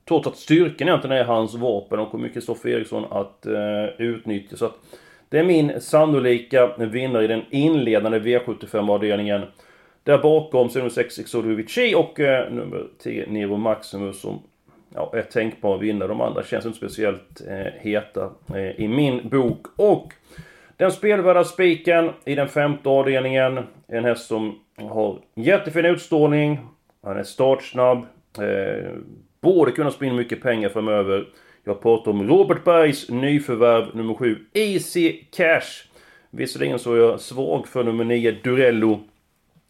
Trots 0.08 0.26
att 0.26 0.36
styrkan 0.36 0.88
egentligen 0.88 1.16
är 1.16 1.24
hans 1.24 1.54
vapen 1.54 1.98
och 1.98 2.10
kommer 2.10 2.28
Kristoffer 2.28 2.68
Eriksson 2.68 3.04
att 3.10 3.46
eh, 3.46 3.84
utnyttja. 3.98 4.56
Så 4.56 4.64
att 4.64 4.74
det 5.28 5.38
är 5.38 5.44
min 5.44 5.80
sannolika 5.80 6.76
vinnare 6.76 7.24
i 7.24 7.26
den 7.26 7.42
inledande 7.50 8.18
V75-avdelningen. 8.18 9.42
Där 10.04 10.18
bakom 10.18 10.68
så 10.68 10.78
är 10.78 10.80
nummer 10.80 10.90
6 10.90 11.18
Exodo 11.18 11.62
och 11.96 12.20
eh, 12.20 12.52
nummer 12.52 12.86
10 13.02 13.26
Nero 13.26 13.56
Maximus 13.56 14.20
som 14.20 14.42
ja, 14.94 15.10
är 15.14 15.22
tänkbara 15.22 15.78
vinnare. 15.78 16.08
De 16.08 16.20
andra 16.20 16.42
känns 16.42 16.66
inte 16.66 16.78
speciellt 16.78 17.40
eh, 17.48 17.72
heta 17.80 18.30
eh, 18.54 18.80
i 18.80 18.88
min 18.88 19.28
bok. 19.28 19.66
Och 19.76 20.12
den 20.76 20.92
spelvärda 20.92 21.44
spiken 21.44 22.10
i 22.24 22.34
den 22.34 22.48
femte 22.48 22.88
avdelningen. 22.88 23.60
En 23.88 24.04
häst 24.04 24.26
som 24.26 24.58
har 24.76 25.18
jättefin 25.34 25.84
utstrålning. 25.84 26.58
Han 27.02 27.16
är 27.16 27.22
startsnabb. 27.22 28.06
Eh, 28.38 28.90
borde 29.40 29.72
kunna 29.72 29.90
springa 29.90 30.14
mycket 30.14 30.42
pengar 30.42 30.68
framöver. 30.68 31.28
Jag 31.64 31.82
pratar 31.82 32.10
om 32.10 32.28
Robert 32.28 32.64
Bergs 32.64 33.10
nyförvärv 33.10 33.96
nummer 33.96 34.14
7, 34.14 34.38
Easy 34.52 35.24
Cash. 35.30 35.86
Visserligen 36.30 36.78
så 36.78 36.94
är 36.94 36.98
jag 36.98 37.20
svag 37.20 37.68
för 37.68 37.84
nummer 37.84 38.04
9, 38.04 38.36
Durello. 38.44 39.00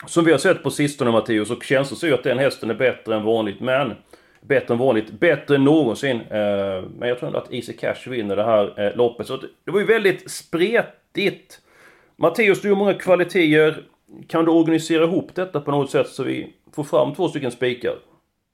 Som 0.07 0.25
vi 0.25 0.31
har 0.33 0.39
sett 0.39 0.62
på 0.62 0.71
sistone 0.71 1.11
Mattias, 1.11 1.50
och 1.50 1.62
känslan 1.62 1.99
säger 1.99 2.15
att 2.15 2.23
den 2.23 2.39
hästen 2.39 2.71
är 2.71 2.75
bättre 2.75 3.15
än 3.15 3.25
vanligt, 3.25 3.61
men... 3.61 3.93
Bättre 4.40 4.75
än 4.75 4.78
vanligt, 4.78 5.11
bättre 5.11 5.54
än 5.54 5.64
någonsin. 5.64 6.16
Eh, 6.16 6.82
men 6.99 7.09
jag 7.09 7.18
tror 7.18 7.26
ändå 7.26 7.38
att 7.38 7.52
Easy 7.52 7.73
Cash 7.73 8.11
vinner 8.11 8.37
det 8.37 8.44
här 8.44 8.80
eh, 8.80 8.97
loppet. 8.97 9.26
Så 9.26 9.37
det, 9.37 9.47
det 9.64 9.70
var 9.70 9.80
ju 9.80 9.87
väldigt 9.87 10.30
spretigt. 10.30 11.61
Matteus, 12.16 12.62
du 12.62 12.68
har 12.68 12.76
många 12.76 12.94
kvaliteter. 12.94 13.85
Kan 14.28 14.44
du 14.44 14.50
organisera 14.50 15.04
ihop 15.04 15.35
detta 15.35 15.61
på 15.61 15.70
något 15.70 15.90
sätt 15.90 16.09
så 16.09 16.23
vi 16.23 16.52
får 16.75 16.85
fram 16.85 17.14
två 17.14 17.28
stycken 17.28 17.50
spikar? 17.50 17.94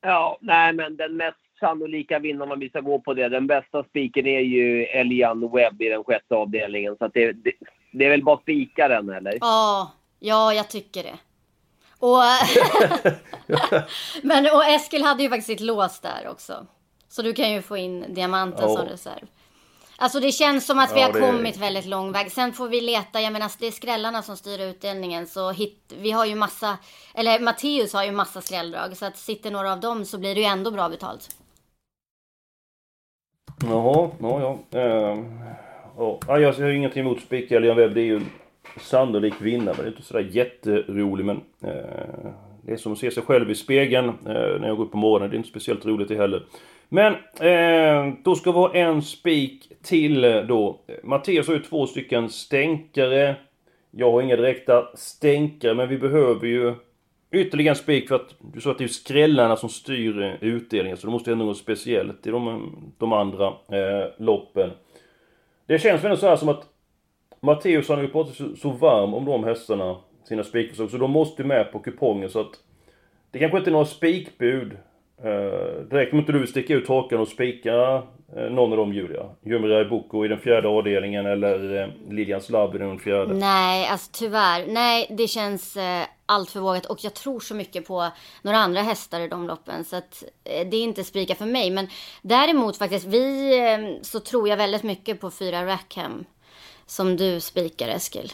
Ja, 0.02 0.38
nej 0.40 0.72
men 0.72 0.96
den 0.96 1.16
mest 1.16 1.38
sannolika 1.60 2.18
vinnaren 2.18 2.52
om 2.52 2.60
vi 2.60 2.68
ska 2.68 2.80
gå 2.80 3.00
på 3.00 3.14
det. 3.14 3.28
Den 3.28 3.46
bästa 3.46 3.84
spiken 3.84 4.26
är 4.26 4.40
ju 4.40 4.84
Elian 4.84 5.50
Webb 5.52 5.82
i 5.82 5.88
den 5.88 6.04
sjätte 6.04 6.34
avdelningen. 6.34 6.96
Så 6.96 7.04
att 7.04 7.14
det, 7.14 7.32
det, 7.32 7.52
det 7.92 8.04
är 8.04 8.10
väl 8.10 8.24
bara 8.24 8.38
spika 8.38 8.88
den 8.88 9.10
eller? 9.10 9.38
Ja, 9.40 9.92
ja 10.20 10.54
jag 10.54 10.70
tycker 10.70 11.02
det. 11.02 11.18
Och, 11.98 12.18
men, 14.22 14.46
och 14.46 14.64
Eskil 14.64 15.02
hade 15.04 15.22
ju 15.22 15.28
faktiskt 15.28 15.46
sitt 15.46 15.60
lås 15.60 16.00
där 16.00 16.28
också. 16.30 16.66
Så 17.08 17.22
du 17.22 17.32
kan 17.32 17.50
ju 17.52 17.62
få 17.62 17.76
in 17.76 18.14
diamanten 18.14 18.68
Ja. 18.70 18.76
som 18.76 18.86
reserv. 18.86 19.26
Alltså 19.98 20.20
det 20.20 20.32
känns 20.32 20.66
som 20.66 20.78
att 20.78 20.96
vi 20.96 21.00
Ja, 21.00 21.06
har 21.06 21.12
det- 21.12 21.20
kommit 21.20 21.56
väldigt 21.56 21.86
lång 21.86 22.12
väg. 22.12 22.32
Sen 22.32 22.52
får 22.52 22.68
vi 22.68 22.80
leta, 22.80 23.20
jag 23.20 23.32
menar 23.32 23.50
det 23.58 23.66
är 23.66 23.70
skrällarna 23.70 24.22
som 24.22 24.36
styr 24.36 24.60
utdelningen. 24.60 25.26
Så 25.26 25.50
hit, 25.50 25.92
vi 25.98 26.10
har 26.10 26.24
ju 26.24 26.34
massa, 26.34 26.78
eller 27.14 27.40
Matteus 27.40 27.92
har 27.92 28.04
ju 28.04 28.12
massa 28.12 28.40
skrälldrag. 28.40 28.96
Så 28.96 29.06
att 29.06 29.16
sitter 29.16 29.50
några 29.50 29.72
av 29.72 29.80
dem 29.80 30.04
så 30.04 30.18
blir 30.18 30.34
det 30.34 30.40
ju 30.40 30.46
ändå 30.46 30.70
bra 30.70 30.88
betalt. 30.88 31.36
Jaha, 33.62 34.10
ja, 34.20 34.58
ja. 34.70 34.80
Uh, 34.80 35.24
ja. 35.96 36.38
Jag 36.38 36.52
har 36.52 36.70
ingenting 36.70 37.00
emot 37.00 37.20
spik 37.22 37.50
Elian 37.50 37.76
Webb. 37.76 37.94
Det 37.94 38.00
är 38.00 38.04
ju 38.04 38.20
sannolik 38.80 39.34
vinnare. 39.40 39.74
Men 39.76 39.84
det 39.84 39.88
är 39.88 39.92
inte 39.92 40.02
sådär 40.02 40.28
jätterolig. 40.30 41.24
Men 41.24 41.36
eh, 41.62 42.30
det 42.62 42.72
är 42.72 42.76
som 42.76 42.92
att 42.92 42.98
se 42.98 43.10
sig 43.10 43.22
själv 43.22 43.50
i 43.50 43.54
spegeln 43.54 44.08
eh, 44.08 44.60
när 44.60 44.66
jag 44.66 44.76
går 44.76 44.84
upp 44.84 44.92
på 44.92 44.98
morgonen. 44.98 45.30
Det 45.30 45.36
är 45.36 45.38
inte 45.38 45.48
speciellt 45.48 45.86
roligt 45.86 46.08
det 46.08 46.16
heller. 46.16 46.42
Men 46.88 47.12
eh, 47.40 48.14
då 48.24 48.34
ska 48.34 48.52
vi 48.52 48.58
ha 48.58 48.74
en 48.74 49.02
spik 49.02 49.72
till 49.82 50.24
eh, 50.24 50.42
då. 50.42 50.80
Mattias 51.02 51.46
har 51.46 51.54
ju 51.54 51.60
två 51.60 51.86
stycken 51.86 52.28
stänkare. 52.30 53.36
Jag 53.90 54.12
har 54.12 54.22
inga 54.22 54.36
direkta 54.36 54.88
stänkare 54.94 55.74
men 55.74 55.88
vi 55.88 55.98
behöver 55.98 56.46
ju 56.46 56.74
ytterligare 57.30 57.72
en 57.72 57.76
spik 57.76 58.08
för 58.08 58.14
att 58.14 58.34
du 58.52 58.60
sa 58.60 58.70
att 58.70 58.78
det 58.78 58.84
är 58.84 58.88
skrällarna 58.88 59.56
som 59.56 59.68
styr 59.68 60.22
eh, 60.22 60.34
utdelningen 60.40 60.96
så 60.96 61.06
det 61.06 61.10
måste 61.10 61.30
hända 61.30 61.44
något 61.44 61.58
speciellt 61.58 62.26
i 62.26 62.30
de, 62.30 62.72
de 62.98 63.12
andra 63.12 63.46
eh, 63.46 64.08
loppen. 64.18 64.70
Det 65.66 65.78
känns 65.78 66.04
väl 66.04 66.10
ändå 66.10 66.20
så 66.20 66.28
här 66.28 66.36
som 66.36 66.48
att 66.48 66.66
Matteus 67.46 67.88
han 67.88 67.96
har 67.96 68.04
ju 68.04 68.10
pratat 68.10 68.34
så, 68.34 68.56
så 68.56 68.70
varm 68.70 69.14
om 69.14 69.24
de 69.24 69.44
hästarna, 69.44 69.96
sina 70.28 70.44
spikförslag, 70.44 70.90
så 70.90 70.96
de 70.96 71.10
måste 71.10 71.42
ju 71.42 71.48
med 71.48 71.72
på 71.72 71.78
kupongen 71.78 72.30
så 72.30 72.40
att 72.40 72.60
det 73.30 73.38
kanske 73.38 73.58
inte 73.58 73.70
är 73.70 73.72
några 73.72 73.86
spikbud 73.86 74.72
eh, 75.22 75.88
direkt 75.90 76.12
om 76.12 76.18
inte 76.18 76.32
du 76.32 76.38
vill 76.38 76.48
sticka 76.48 76.74
ut 76.74 76.88
hakan 76.88 77.20
och 77.20 77.28
spika 77.28 78.02
eh, 78.36 78.50
någon 78.50 78.72
av 78.72 78.76
dem 78.76 78.92
Julia. 78.92 79.26
Jumirai 79.42 79.84
Boko 79.84 80.24
i 80.24 80.28
den 80.28 80.38
fjärde 80.38 80.68
avdelningen 80.68 81.26
eller 81.26 81.82
eh, 81.82 81.88
Lilians 82.10 82.50
Labb 82.50 82.74
i 82.74 82.78
den 82.78 82.98
fjärde. 82.98 83.34
Nej, 83.34 83.88
alltså 83.88 84.10
tyvärr. 84.12 84.66
Nej, 84.66 85.06
det 85.10 85.28
känns 85.28 85.76
eh, 85.76 86.02
allt 86.26 86.50
för 86.50 86.60
vågat. 86.60 86.86
Och 86.86 87.04
jag 87.04 87.14
tror 87.14 87.40
så 87.40 87.54
mycket 87.54 87.86
på 87.86 88.08
några 88.42 88.58
andra 88.58 88.82
hästar 88.82 89.20
i 89.20 89.28
de 89.28 89.46
loppen. 89.46 89.84
Så 89.84 89.96
att 89.96 90.24
eh, 90.44 90.68
det 90.68 90.76
är 90.76 90.82
inte 90.82 91.04
spika 91.04 91.34
för 91.34 91.46
mig. 91.46 91.70
Men 91.70 91.88
däremot 92.22 92.76
faktiskt, 92.76 93.06
vi, 93.06 93.58
eh, 93.58 94.02
så 94.02 94.20
tror 94.20 94.48
jag 94.48 94.56
väldigt 94.56 94.82
mycket 94.82 95.20
på 95.20 95.30
fyra 95.30 95.66
Rackham. 95.66 96.24
Som 96.86 97.16
du 97.16 97.40
spikar 97.40 97.88
Eskil. 97.88 98.32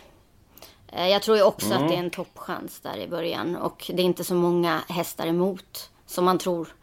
Eh, 0.93 1.09
jag 1.09 1.23
tror 1.23 1.37
ju 1.37 1.43
också 1.43 1.75
att 1.75 1.89
det 1.89 1.95
är 1.95 1.99
en 1.99 2.11
toppchans 2.11 2.81
där 2.81 2.97
i 2.97 3.09
början. 3.09 3.57
Och 3.57 3.91
det 3.95 4.03
är 4.03 4.07
inte 4.07 4.25
så 4.25 4.35
många 4.35 4.83
hästar 4.89 5.27
emot. 5.27 5.91
Som 6.07 6.25
man 6.25 6.39
tror 6.39 6.75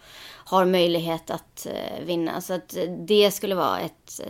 har 0.45 0.65
möjlighet 0.65 1.29
att 1.29 1.65
eh, 1.65 2.05
vinna. 2.05 2.41
Så 2.41 2.53
att 2.53 2.77
eh, 2.77 2.83
det 2.83 3.31
skulle 3.31 3.55
vara 3.55 3.79
ett 3.79 4.21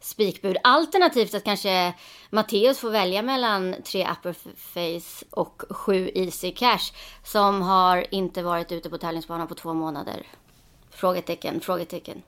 spikbud. 0.00 0.56
Alternativt 0.62 1.34
att 1.34 1.44
kanske 1.44 1.94
Matteus 2.30 2.78
får 2.78 2.90
välja 2.90 3.22
mellan 3.22 3.76
tre 3.84 4.08
upper 4.10 4.32
face 4.56 5.26
och 5.30 5.62
sju 5.70 6.10
easy 6.14 6.50
cash. 6.50 6.92
Som 7.24 7.62
har 7.62 8.14
inte 8.14 8.42
varit 8.42 8.72
ute 8.72 8.90
på 8.90 8.98
tävlingsbanan 8.98 9.48
på 9.48 9.54
två 9.54 9.74
månader. 9.74 10.26
Frågetecken, 10.90 11.60
frågetecken. 11.60 12.22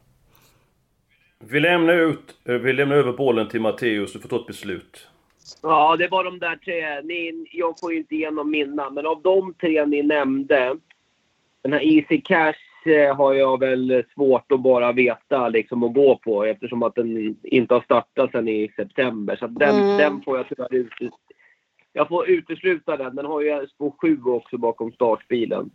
Vi 1.48 1.60
lämnar 1.60 1.94
ut, 1.94 2.34
eh, 2.44 2.54
vi 2.54 2.72
lämnar 2.72 2.96
över 2.96 3.12
bollen 3.12 3.48
till 3.48 3.60
Matteus, 3.60 4.12
du 4.12 4.18
får 4.18 4.28
ta 4.28 4.36
ett 4.36 4.46
beslut. 4.46 5.08
Ja, 5.62 5.96
det 5.96 6.08
var 6.08 6.24
de 6.24 6.38
där 6.38 6.56
tre. 6.56 7.00
Ni, 7.02 7.46
jag 7.52 7.80
får 7.80 7.92
ju 7.92 7.98
inte 7.98 8.14
igenom 8.14 8.50
mina, 8.50 8.90
men 8.90 9.06
av 9.06 9.22
de 9.22 9.54
tre 9.60 9.86
ni 9.86 10.02
nämnde. 10.02 10.76
Den 11.62 11.72
här 11.72 11.80
Easy 11.80 12.20
Cash 12.20 12.90
eh, 12.90 13.16
har 13.16 13.34
jag 13.34 13.60
väl 13.60 14.04
svårt 14.14 14.52
att 14.52 14.60
bara 14.60 14.92
veta 14.92 15.48
liksom 15.48 15.82
att 15.82 15.94
gå 15.94 16.16
på 16.24 16.44
eftersom 16.44 16.82
att 16.82 16.94
den 16.94 17.36
inte 17.42 17.74
har 17.74 17.80
startat 17.80 18.30
sedan 18.32 18.48
i 18.48 18.72
september. 18.76 19.36
Så 19.36 19.46
den, 19.46 19.74
Mm. 19.76 19.96
den 19.98 20.22
får 20.22 20.36
jag 20.36 20.48
tyvärr 20.48 20.74
ut. 20.74 20.92
Jag 21.92 22.08
får 22.08 22.28
utesluta 22.30 22.96
den. 22.96 23.16
Den 23.16 23.26
har 23.26 23.40
ju 23.40 23.66
spår 23.66 23.94
7 24.00 24.18
också 24.24 24.58
bakom 24.58 24.92
startbilen. 24.92 25.70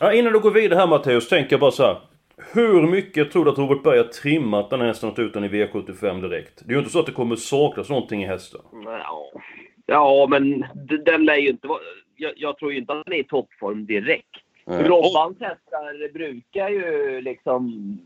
Ja, 0.00 0.12
innan 0.12 0.32
du 0.32 0.40
går 0.40 0.50
vidare 0.50 0.78
här 0.78 0.86
Matteus, 0.86 1.28
tänker 1.28 1.52
jag 1.52 1.60
bara 1.60 1.70
så 1.70 1.82
här. 1.82 1.96
Hur 2.36 2.82
mycket 2.82 3.30
tror 3.30 3.44
du 3.44 3.50
att 3.50 3.58
Robert 3.58 3.82
Berg 3.82 3.98
har 3.98 4.04
trimmat 4.04 4.70
den 4.70 4.80
här 4.80 4.86
hästen 4.86 5.08
och 5.08 5.18
ut 5.18 5.32
den 5.34 5.44
i 5.44 5.48
V75 5.48 6.20
direkt? 6.20 6.62
Det 6.64 6.70
är 6.70 6.74
ju 6.74 6.78
inte 6.78 6.90
så 6.90 7.00
att 7.00 7.06
det 7.06 7.12
kommer 7.12 7.36
saknas 7.36 7.88
någonting 7.88 8.22
i 8.22 8.26
hästen. 8.26 8.60
Ja, 8.84 9.30
ja 9.86 10.26
men 10.30 10.64
den 11.04 11.24
lär 11.24 11.36
ju 11.36 11.48
inte 11.48 11.68
vara... 11.68 11.80
Jag, 12.16 12.32
jag 12.36 12.58
tror 12.58 12.72
ju 12.72 12.78
inte 12.78 12.92
att 12.92 13.04
den 13.04 13.14
är 13.14 13.18
i 13.18 13.24
toppform 13.24 13.86
direkt. 13.86 14.36
Robbans 14.66 15.40
hästar 15.40 16.12
brukar 16.12 16.68
ju 16.68 17.20
liksom... 17.20 17.98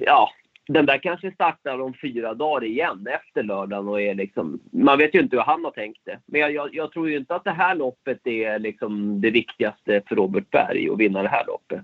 Ja, 0.00 0.28
den 0.68 0.86
där 0.86 0.98
kanske 0.98 1.32
startar 1.32 1.80
om 1.80 1.94
fyra 2.02 2.34
dagar 2.34 2.64
igen 2.64 3.06
efter 3.10 3.42
lördagen 3.42 3.88
och 3.88 4.02
är 4.02 4.14
liksom... 4.14 4.60
Man 4.70 4.98
vet 4.98 5.14
ju 5.14 5.20
inte 5.20 5.36
hur 5.36 5.42
han 5.42 5.64
har 5.64 5.70
tänkt 5.70 6.00
det. 6.04 6.18
Men 6.26 6.40
jag, 6.40 6.52
jag, 6.52 6.74
jag 6.74 6.92
tror 6.92 7.10
ju 7.10 7.16
inte 7.16 7.34
att 7.34 7.44
det 7.44 7.50
här 7.50 7.74
loppet 7.74 8.26
är 8.26 8.58
liksom 8.58 9.20
det 9.20 9.30
viktigaste 9.30 10.02
för 10.08 10.16
Robert 10.16 10.50
Berg 10.50 10.88
att 10.90 10.98
vinna 10.98 11.22
det 11.22 11.28
här 11.28 11.46
loppet. 11.46 11.80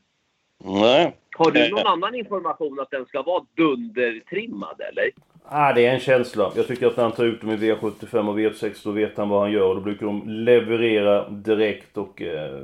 Nej. 0.65 1.17
Har 1.41 1.51
du 1.51 1.67
Eh, 1.67 1.71
någon 1.71 1.87
annan 1.87 2.15
information 2.15 2.81
att 2.81 2.91
den 2.91 3.07
ska 3.07 3.23
vara 3.23 3.45
dundertrimmad 3.57 4.81
eller? 4.91 5.11
Ah, 5.45 5.73
det 5.73 5.87
är 5.87 5.95
en 5.95 6.01
känsla. 6.01 6.53
Jag 6.57 6.67
tycker 6.67 6.87
att 6.87 6.97
när 6.97 7.05
han 7.05 7.13
tar 7.13 7.25
ut 7.25 7.41
dem 7.41 7.51
i 7.51 7.57
V75 7.57 8.29
och 8.29 8.39
V6 8.39 8.81
då 8.85 8.91
vet 8.91 9.17
han 9.17 9.29
vad 9.29 9.41
han 9.41 9.53
gör. 9.53 9.75
Då 9.75 9.81
brukar 9.81 10.07
de 10.07 10.29
leverera 10.29 11.29
direkt 11.29 11.97
och... 11.97 12.23
Eh, 12.23 12.63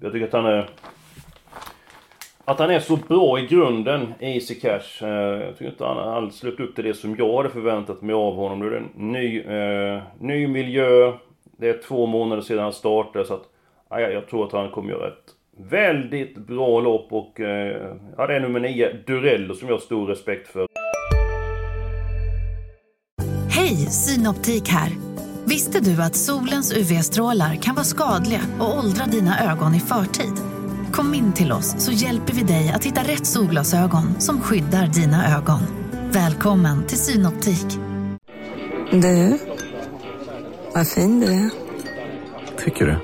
jag 0.00 0.12
tycker 0.12 0.26
att 0.26 0.32
han 0.32 0.46
är... 0.46 0.70
Att 2.44 2.58
han 2.58 2.70
är 2.70 2.80
så 2.80 2.96
bra 2.96 3.38
i 3.38 3.46
grunden, 3.46 4.14
Easy 4.20 4.54
Cash. 4.54 5.02
Eh, 5.02 5.44
jag 5.44 5.58
tycker 5.58 5.70
inte 5.70 5.84
han 5.84 5.96
har 5.96 6.12
alls 6.12 6.42
levt 6.42 6.60
upp 6.60 6.74
till 6.74 6.84
det 6.84 6.94
som 6.94 7.16
jag 7.16 7.36
hade 7.36 7.50
förväntat 7.50 8.02
mig 8.02 8.14
av 8.14 8.34
honom. 8.34 8.58
Nu 8.58 8.66
är 8.66 8.70
det 8.70 8.76
en 8.76 9.12
ny, 9.12 9.40
eh, 9.40 10.02
ny 10.20 10.46
miljö. 10.46 11.12
Det 11.58 11.68
är 11.68 11.82
två 11.82 12.06
månader 12.06 12.42
sedan 12.42 12.58
han 12.58 12.72
startade 12.72 13.24
så 13.24 13.34
att... 13.34 13.48
Ah, 13.88 14.00
jag 14.00 14.26
tror 14.26 14.46
att 14.46 14.52
han 14.52 14.70
kommer 14.70 14.90
göra 14.90 15.08
ett 15.08 15.34
väldigt 15.68 16.46
bra 16.46 16.80
lopp 16.80 17.12
och... 17.12 17.40
Eh, 17.40 17.96
ja, 18.16 18.26
det 18.26 18.36
är 18.36 18.40
nummer 18.40 18.60
9, 18.60 18.92
Durello, 19.06 19.54
som 19.54 19.68
jag 19.68 19.74
har 19.74 19.80
stor 19.80 20.06
respekt 20.06 20.48
för. 20.48 20.66
Hej, 23.50 23.76
Synoptik 23.76 24.68
här. 24.68 24.90
Visste 25.46 25.80
du 25.80 26.02
att 26.02 26.16
solens 26.16 26.76
UV-strålar 26.76 27.54
kan 27.54 27.74
vara 27.74 27.84
skadliga 27.84 28.40
och 28.60 28.78
åldra 28.78 29.04
dina 29.06 29.52
ögon 29.52 29.74
i 29.74 29.80
förtid? 29.80 30.32
Kom 30.92 31.14
in 31.14 31.32
till 31.32 31.52
oss 31.52 31.84
så 31.84 31.92
hjälper 31.92 32.32
vi 32.32 32.42
dig 32.42 32.72
att 32.74 32.84
hitta 32.84 33.00
rätt 33.00 33.26
solglasögon 33.26 34.20
som 34.20 34.40
skyddar 34.40 34.86
dina 34.86 35.36
ögon. 35.36 35.60
Välkommen 36.12 36.86
till 36.86 36.98
Synoptik. 36.98 37.66
Du, 38.90 39.38
vad 40.74 40.88
fin 40.88 41.20
du 41.20 41.26
är. 41.26 41.50
Tycker 42.64 42.86
du? 42.86 42.96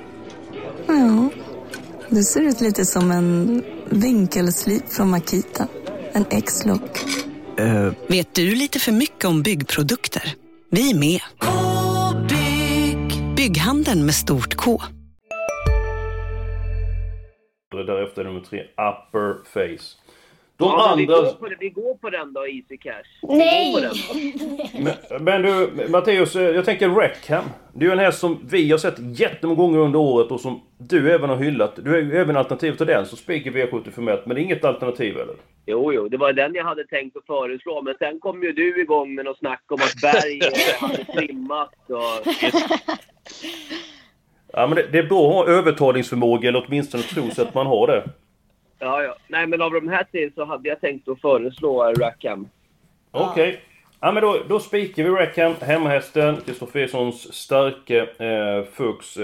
Ja, 0.87 1.31
du 2.09 2.23
ser 2.23 2.41
ut 2.41 2.61
lite 2.61 2.85
som 2.85 3.11
en 3.11 3.63
vinkelslip 3.91 4.89
från 4.89 5.11
Makita. 5.11 5.69
En 6.13 6.25
X-look. 6.31 7.05
Uh. 7.61 7.93
Vet 8.09 8.35
du 8.35 8.55
lite 8.55 8.79
för 8.79 8.93
mycket 8.93 9.25
om 9.25 9.43
byggprodukter? 9.43 10.35
Vi 10.71 10.91
är 10.91 10.95
med. 10.95 11.21
-bygg. 11.41 13.35
Bygghandeln 13.37 14.07
med 14.07 14.15
stort 14.15 14.55
K. 14.55 14.83
Därefter 17.71 18.25
nummer 18.25 18.41
tre, 18.41 18.61
Upper 18.61 19.45
Face. 19.45 19.97
De 20.59 20.65
ja, 20.65 20.89
andra... 20.89 20.97
Vi 20.97 21.07
går, 21.07 21.33
på, 21.33 21.49
vi 21.61 21.69
går 21.69 21.95
på 21.95 22.11
den 22.11 22.33
då, 22.33 22.47
Easy 22.47 22.77
Cash. 22.77 23.05
Nej! 23.23 23.91
Men, 24.73 25.25
men, 25.25 25.43
du, 25.43 25.87
Matteus, 25.89 26.35
jag 26.35 26.65
tänker 26.65 26.89
Rackham. 26.89 27.45
Det 27.73 27.85
är 27.85 27.89
ju 27.89 27.93
en 27.93 27.99
häst 27.99 28.19
som 28.19 28.39
vi 28.51 28.71
har 28.71 28.79
sett 28.79 28.95
jättemånga 28.99 29.57
gånger 29.57 29.79
under 29.79 29.99
året 29.99 30.31
och 30.31 30.41
som 30.41 30.61
du 30.79 31.13
även 31.13 31.31
har 31.31 31.37
hyllat. 31.37 31.73
Du 31.77 31.97
är 31.97 32.03
ju 32.03 32.17
även 32.17 32.37
alternativ 32.37 32.73
till 32.73 32.87
den, 32.87 33.07
så 33.07 33.17
Speaker 33.17 33.51
V751. 33.51 34.21
Men 34.25 34.35
det 34.35 34.41
är 34.41 34.45
inget 34.45 34.65
alternativ 34.65 35.19
eller? 35.19 35.35
Jo, 35.67 35.93
jo, 35.93 36.09
det 36.09 36.17
var 36.17 36.33
den 36.33 36.55
jag 36.55 36.65
hade 36.65 36.87
tänkt 36.87 37.17
att 37.17 37.27
föreslå. 37.27 37.83
Men 37.83 37.95
sen 37.99 38.21
kom 38.21 38.43
ju 38.43 38.53
du 38.53 38.83
igång 38.83 39.15
med 39.15 39.25
något 39.25 39.39
snack 39.39 39.63
om 39.69 39.79
att 39.81 40.01
Berg 40.03 40.41
hade 40.81 41.05
trimmat 41.05 41.75
och... 41.89 42.33
Ja, 44.53 44.67
men 44.67 44.77
det, 44.77 44.87
det 44.93 44.99
är 44.99 45.07
bra 45.07 45.29
att 45.29 45.47
ha 45.47 45.55
övertalningsförmåga, 45.55 46.49
eller 46.49 46.65
åtminstone 46.67 47.03
tro 47.03 47.31
sig 47.31 47.45
att 47.45 47.55
man 47.55 47.67
har 47.67 47.87
det. 47.87 48.05
Ja, 48.79 49.03
ja. 49.03 49.17
Nej, 49.29 49.47
men 49.47 49.63
av 49.63 49.73
de 49.73 49.89
här 49.89 50.05
tre 50.05 50.31
så 50.35 50.45
hade 50.45 50.69
jag 50.69 50.81
tänkt 50.81 51.09
att 51.09 51.21
föreslå 51.21 51.93
Rackham. 51.93 52.49
Okej. 53.11 53.49
Okay. 53.49 53.61
Ja, 54.01 54.13
men 54.13 54.23
då, 54.23 54.43
då 54.49 54.61
spikar 54.61 55.05
vi 55.05 55.11
Rackham, 55.11 55.55
hemmahästen, 55.61 56.37
Kristofferssons 56.47 57.35
starke 57.35 58.01
eh, 58.01 58.65
Fux. 58.73 59.19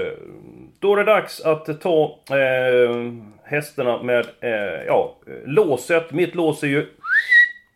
Då 0.79 0.93
är 0.93 0.97
det 0.97 1.05
dags 1.05 1.41
att 1.41 1.81
ta 1.81 2.19
eh, 2.31 3.13
hästarna 3.45 4.03
med, 4.03 4.27
eh, 4.41 4.85
ja, 4.87 5.17
låset. 5.45 6.13
Mitt 6.13 6.35
lås 6.35 6.63
är 6.63 6.67
ju 6.67 6.87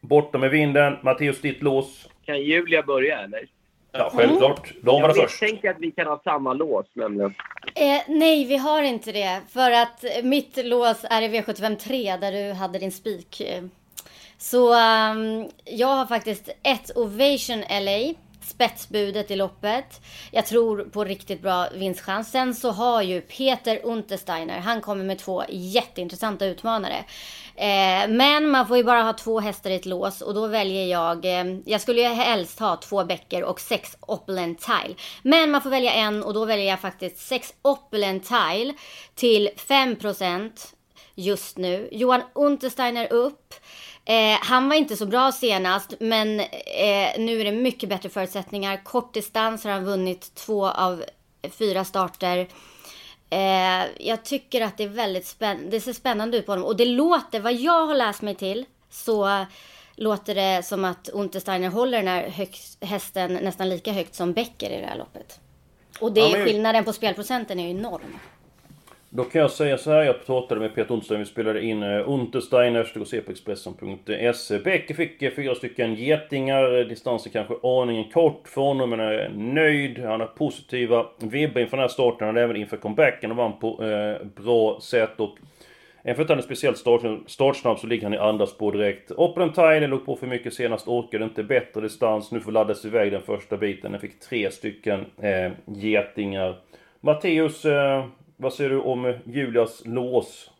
borta 0.00 0.38
med 0.38 0.50
vinden. 0.50 0.96
Matteus, 1.02 1.40
ditt 1.40 1.62
lås? 1.62 2.08
Kan 2.24 2.42
Julia 2.42 2.82
börja, 2.82 3.18
eller? 3.18 3.55
Ja, 3.98 4.10
självklart. 4.14 4.72
De 4.82 5.02
var 5.02 5.08
det 5.08 5.14
först. 5.14 5.42
Jag 5.42 5.48
misstänker 5.50 5.70
att 5.70 5.80
vi 5.80 5.90
kan 5.90 6.06
ha 6.06 6.20
samma 6.24 6.52
lås 6.52 6.86
nämligen. 6.92 7.34
Eh, 7.74 8.00
nej, 8.08 8.44
vi 8.44 8.56
har 8.56 8.82
inte 8.82 9.12
det. 9.12 9.40
För 9.48 9.70
att 9.70 10.04
mitt 10.22 10.66
lås 10.66 11.04
är 11.10 11.22
i 11.22 11.28
V75 11.28 11.76
3 11.76 12.16
där 12.16 12.32
du 12.32 12.52
hade 12.52 12.78
din 12.78 12.92
spik. 12.92 13.42
Så 14.38 14.72
um, 14.72 15.50
jag 15.64 15.88
har 15.88 16.06
faktiskt 16.06 16.48
ett 16.62 16.96
Ovation 16.96 17.60
LA. 17.60 18.14
Spetsbudet 18.46 19.30
i 19.30 19.36
loppet. 19.36 20.00
Jag 20.30 20.46
tror 20.46 20.84
på 20.84 21.04
riktigt 21.04 21.42
bra 21.42 21.68
vinstchans. 21.74 22.30
Sen 22.30 22.54
så 22.54 22.70
har 22.70 23.02
ju 23.02 23.20
Peter 23.20 23.80
Untersteiner, 23.84 24.58
han 24.58 24.80
kommer 24.80 25.04
med 25.04 25.18
två 25.18 25.44
jätteintressanta 25.48 26.46
utmanare. 26.46 27.04
Eh, 27.54 28.08
men 28.08 28.50
man 28.50 28.66
får 28.68 28.76
ju 28.76 28.84
bara 28.84 29.02
ha 29.02 29.12
två 29.12 29.40
hästar 29.40 29.70
i 29.70 29.74
ett 29.74 29.86
lås 29.86 30.20
och 30.20 30.34
då 30.34 30.46
väljer 30.46 30.86
jag, 30.86 31.24
eh, 31.24 31.58
jag 31.64 31.80
skulle 31.80 32.00
ju 32.00 32.08
helst 32.08 32.60
ha 32.60 32.76
två 32.76 33.04
bäcker 33.04 33.44
och 33.44 33.60
sex 33.60 33.96
Opulent 34.00 34.60
Tile. 34.60 34.94
Men 35.22 35.50
man 35.50 35.62
får 35.62 35.70
välja 35.70 35.92
en 35.92 36.22
och 36.22 36.34
då 36.34 36.44
väljer 36.44 36.66
jag 36.66 36.80
faktiskt 36.80 37.18
sex 37.18 37.54
Opulent 37.62 38.24
Tile 38.24 38.74
till 39.14 39.50
5% 39.56 40.74
just 41.14 41.56
nu. 41.56 41.88
Johan 41.92 42.22
Untersteiner 42.34 43.12
upp. 43.12 43.54
Eh, 44.08 44.38
han 44.40 44.68
var 44.68 44.76
inte 44.76 44.96
så 44.96 45.06
bra 45.06 45.32
senast, 45.32 45.94
men 46.00 46.40
eh, 46.40 47.18
nu 47.18 47.40
är 47.40 47.44
det 47.44 47.52
mycket 47.52 47.88
bättre 47.88 48.08
förutsättningar. 48.08 48.84
Kort 48.84 49.14
distans 49.14 49.64
har 49.64 49.70
han 49.70 49.84
vunnit 49.84 50.34
två 50.34 50.66
av 50.66 51.04
fyra 51.50 51.84
starter. 51.84 52.48
Eh, 53.30 53.84
jag 53.98 54.24
tycker 54.24 54.60
att 54.60 54.76
det 54.76 54.84
är 54.84 54.88
väldigt 54.88 55.26
spännande. 55.26 55.70
Det 55.70 55.80
ser 55.80 55.92
spännande 55.92 56.36
ut 56.36 56.46
på 56.46 56.52
honom. 56.52 56.66
Och 56.66 56.76
det 56.76 56.84
låter, 56.84 57.40
vad 57.40 57.54
jag 57.54 57.86
har 57.86 57.94
läst 57.94 58.22
mig 58.22 58.34
till, 58.34 58.64
så 58.90 59.46
låter 59.96 60.34
det 60.34 60.62
som 60.62 60.84
att 60.84 61.08
Untersteiner 61.08 61.68
håller 61.68 61.98
den 61.98 62.08
här 62.08 62.28
högst, 62.28 62.84
hästen 62.84 63.34
nästan 63.34 63.68
lika 63.68 63.92
högt 63.92 64.14
som 64.14 64.32
Becker 64.32 64.70
i 64.70 64.80
det 64.80 64.86
här 64.86 64.98
loppet. 64.98 65.40
Och 66.00 66.12
det, 66.12 66.20
ja, 66.20 66.28
men... 66.32 66.44
skillnaden 66.44 66.84
på 66.84 66.92
spelprocenten 66.92 67.60
är 67.60 67.64
ju 67.64 67.70
enorm. 67.70 68.18
Då 69.16 69.24
kan 69.24 69.40
jag 69.40 69.50
säga 69.50 69.78
så 69.78 69.90
här, 69.90 70.02
jag 70.02 70.26
pratade 70.26 70.60
med 70.60 70.74
Peter 70.74 70.94
Untersteiner, 70.94 71.24
vi 71.24 71.30
spelade 71.30 71.64
in 71.64 71.82
eh, 71.82 71.88
uh, 71.88 72.10
Untersteiners, 72.10 72.92
det 72.92 72.98
går 72.98 73.04
att 73.04 73.08
se 73.08 73.20
på 73.20 73.30
Expressen.se. 73.30 74.58
Bäcke 74.58 74.94
fick 74.94 75.22
eh, 75.22 75.32
fyra 75.32 75.54
stycken 75.54 75.94
getingar, 75.94 76.78
eh, 76.78 76.86
distansen 76.86 77.32
kanske 77.32 77.54
aningen 77.62 78.10
kort 78.10 78.48
för 78.48 78.60
honom, 78.60 78.90
men 78.90 79.00
är 79.00 79.28
nöjd. 79.28 79.98
Han 79.98 80.20
har 80.20 80.26
positiva 80.26 81.06
vibbar 81.18 81.60
inför 81.60 81.76
den 81.76 81.84
här 81.84 81.88
starten, 81.88 82.26
han 82.26 82.36
även 82.36 82.56
inför 82.56 82.76
comebacken 82.76 83.30
och 83.30 83.36
vann 83.36 83.58
på 83.58 83.84
eh, 83.84 84.26
bra 84.26 84.80
sätt. 84.80 85.20
Och 85.20 85.38
Även 86.02 86.22
att 86.22 86.28
han 86.28 86.38
är 86.38 86.42
speciellt 86.42 86.78
start, 86.78 87.02
startsnabb 87.26 87.78
så 87.78 87.86
ligger 87.86 88.02
han 88.04 88.14
i 88.14 88.18
andra 88.18 88.46
spår 88.46 88.72
direkt. 88.72 89.10
Open 89.10 89.52
Tiny 89.52 89.86
låg 89.86 90.06
på 90.06 90.16
för 90.16 90.26
mycket 90.26 90.54
senast, 90.54 90.88
orkade 90.88 91.24
inte 91.24 91.42
bättre 91.42 91.80
distans. 91.80 92.32
Nu 92.32 92.40
får 92.40 92.52
laddas 92.52 92.84
iväg 92.84 93.12
den 93.12 93.22
första 93.22 93.56
biten. 93.56 93.92
Den 93.92 94.00
fick 94.00 94.20
tre 94.20 94.50
stycken 94.50 95.06
eh, 95.22 95.52
getingar. 95.66 96.56
Matteus, 97.00 97.64
eh, 97.64 98.04
vad 98.36 98.52
säger 98.52 98.70
du 98.70 98.80
om 98.80 99.14
Julias 99.24 99.82
lås? 99.86 100.50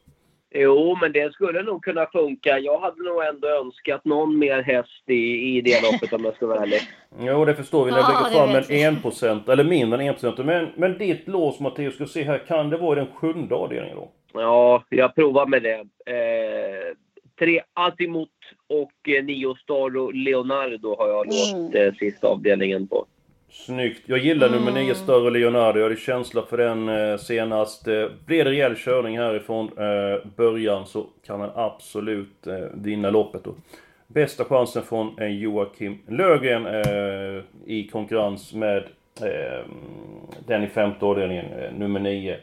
Jo, 0.50 0.98
men 1.00 1.12
det 1.12 1.32
skulle 1.32 1.62
nog 1.62 1.84
kunna 1.84 2.06
funka. 2.06 2.58
Jag 2.58 2.78
hade 2.78 3.02
nog 3.02 3.24
ändå 3.24 3.48
önskat 3.48 4.04
någon 4.04 4.38
mer 4.38 4.62
häst 4.62 5.02
i, 5.06 5.56
i 5.56 5.60
det 5.60 5.82
loppet 5.82 6.12
om 6.12 6.24
jag 6.24 6.34
ska 6.34 6.46
vara 6.46 6.62
ärlig. 6.62 6.80
Jo, 7.18 7.44
det 7.44 7.54
förstår 7.54 7.84
vi 7.84 7.90
när 7.90 7.98
vi 7.98 8.12
lägger 8.12 8.46
fram 8.46 8.76
en 8.78 8.96
1%, 8.96 9.50
eller 9.52 9.64
mindre 9.64 10.02
än 10.02 10.14
1%. 10.14 10.44
Men, 10.44 10.68
men 10.76 10.98
ditt 10.98 11.28
lås, 11.28 11.60
Matteus, 11.60 11.94
ska 11.94 12.06
se 12.06 12.22
här, 12.22 12.38
kan 12.38 12.70
det 12.70 12.76
vara 12.76 13.00
i 13.00 13.04
den 13.04 13.14
sjunde 13.14 13.54
avdelningen 13.54 13.96
då? 13.96 14.10
Ja, 14.32 14.84
jag 14.88 15.14
provar 15.14 15.46
med 15.46 15.62
det. 15.62 15.78
Eh, 16.06 16.96
tre 17.38 17.62
Azimut 17.74 18.28
och 18.68 19.08
eh, 19.08 19.24
nio 19.24 19.54
Staro 19.54 20.10
Leonardo 20.10 20.96
har 20.98 21.08
jag 21.08 21.26
låst 21.26 21.74
eh, 21.74 21.92
sista 21.94 22.28
avdelningen 22.28 22.88
på. 22.88 23.06
Snyggt. 23.48 24.02
Jag 24.06 24.18
gillar 24.18 24.46
mm. 24.46 24.58
nummer 24.58 24.80
9 24.80 24.94
större 24.94 25.30
Leonardo. 25.30 25.78
Jag 25.78 25.84
hade 25.84 25.96
känsla 25.96 26.42
för 26.42 26.56
den 26.56 26.88
eh, 26.88 27.16
senast. 27.16 27.88
Eh, 27.88 28.08
blir 28.26 28.44
det 28.44 28.50
rejäl 28.50 28.76
körning 28.76 29.18
härifrån 29.18 29.78
eh, 29.78 30.26
början 30.36 30.86
så 30.86 31.06
kan 31.26 31.40
han 31.40 31.50
absolut 31.54 32.46
vinna 32.74 33.10
loppet. 33.10 33.44
Då. 33.44 33.54
Bästa 34.06 34.44
chansen 34.44 34.82
från 34.82 35.14
Joakim 35.40 35.98
Lögren 36.08 36.66
i 37.66 37.88
konkurrens 37.92 38.54
med 38.54 38.84
den 40.46 40.64
i 40.64 40.66
femte 40.66 41.06
avdelningen, 41.06 41.74
nummer 41.78 42.00
9. 42.00 42.36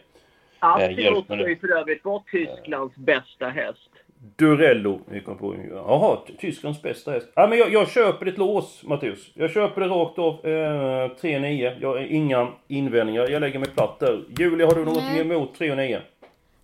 Absolut, 0.60 1.26
ska 1.26 1.50
ju 1.50 1.56
för 1.56 1.78
övrigt 1.80 2.06
vara 2.06 2.24
Tysklands 2.32 2.96
bästa 2.96 3.50
häst. 3.50 3.90
Durello. 4.36 5.00
Vi 5.06 5.20
kom 5.20 5.38
på. 5.38 5.56
Jaha, 5.72 6.18
Tysklands 6.40 6.82
bästa 6.82 7.12
häst. 7.12 7.28
Ja, 7.36 7.48
men 7.48 7.58
jag, 7.58 7.74
jag 7.74 7.90
köper 7.90 8.26
ditt 8.26 8.38
lås, 8.38 8.84
Matteus. 8.84 9.32
Jag 9.34 9.52
köper 9.52 9.82
det 9.82 9.88
rakt 9.88 10.20
av. 10.20 10.34
Eh, 10.46 11.10
3-9. 11.22 11.78
Jag 11.82 11.90
har 11.90 12.00
inga 12.00 12.48
invändningar. 12.68 13.28
Jag 13.30 13.40
lägger 13.40 13.60
mig 13.60 13.70
platt 13.70 14.00
där. 14.00 14.24
Julia, 14.40 14.68
har 14.68 14.76
du 14.76 14.86
något 14.86 15.04
emot 15.04 15.58
3 15.58 15.76
9? 15.76 16.02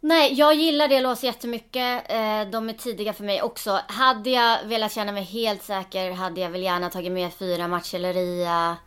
Nej, 0.02 0.34
jag 0.34 0.56
gillar 0.56 0.88
det 0.88 1.02
låset 1.02 1.24
jättemycket. 1.24 2.12
Eh, 2.12 2.52
de 2.52 2.70
är 2.70 2.74
tidiga 2.74 3.14
för 3.14 3.24
mig 3.24 3.42
också. 3.42 3.80
Hade 3.88 4.30
jag 4.30 4.58
velat 4.66 4.92
känna 4.92 5.12
mig 5.12 5.24
helt 5.24 5.64
säker 5.64 6.12
hade 6.12 6.42
jag 6.42 6.50
väl 6.50 6.64
gärna 6.64 6.90
tagit 6.90 7.12
med 7.12 7.34
fyra 7.34 7.68
Marcelleria. 7.68 8.78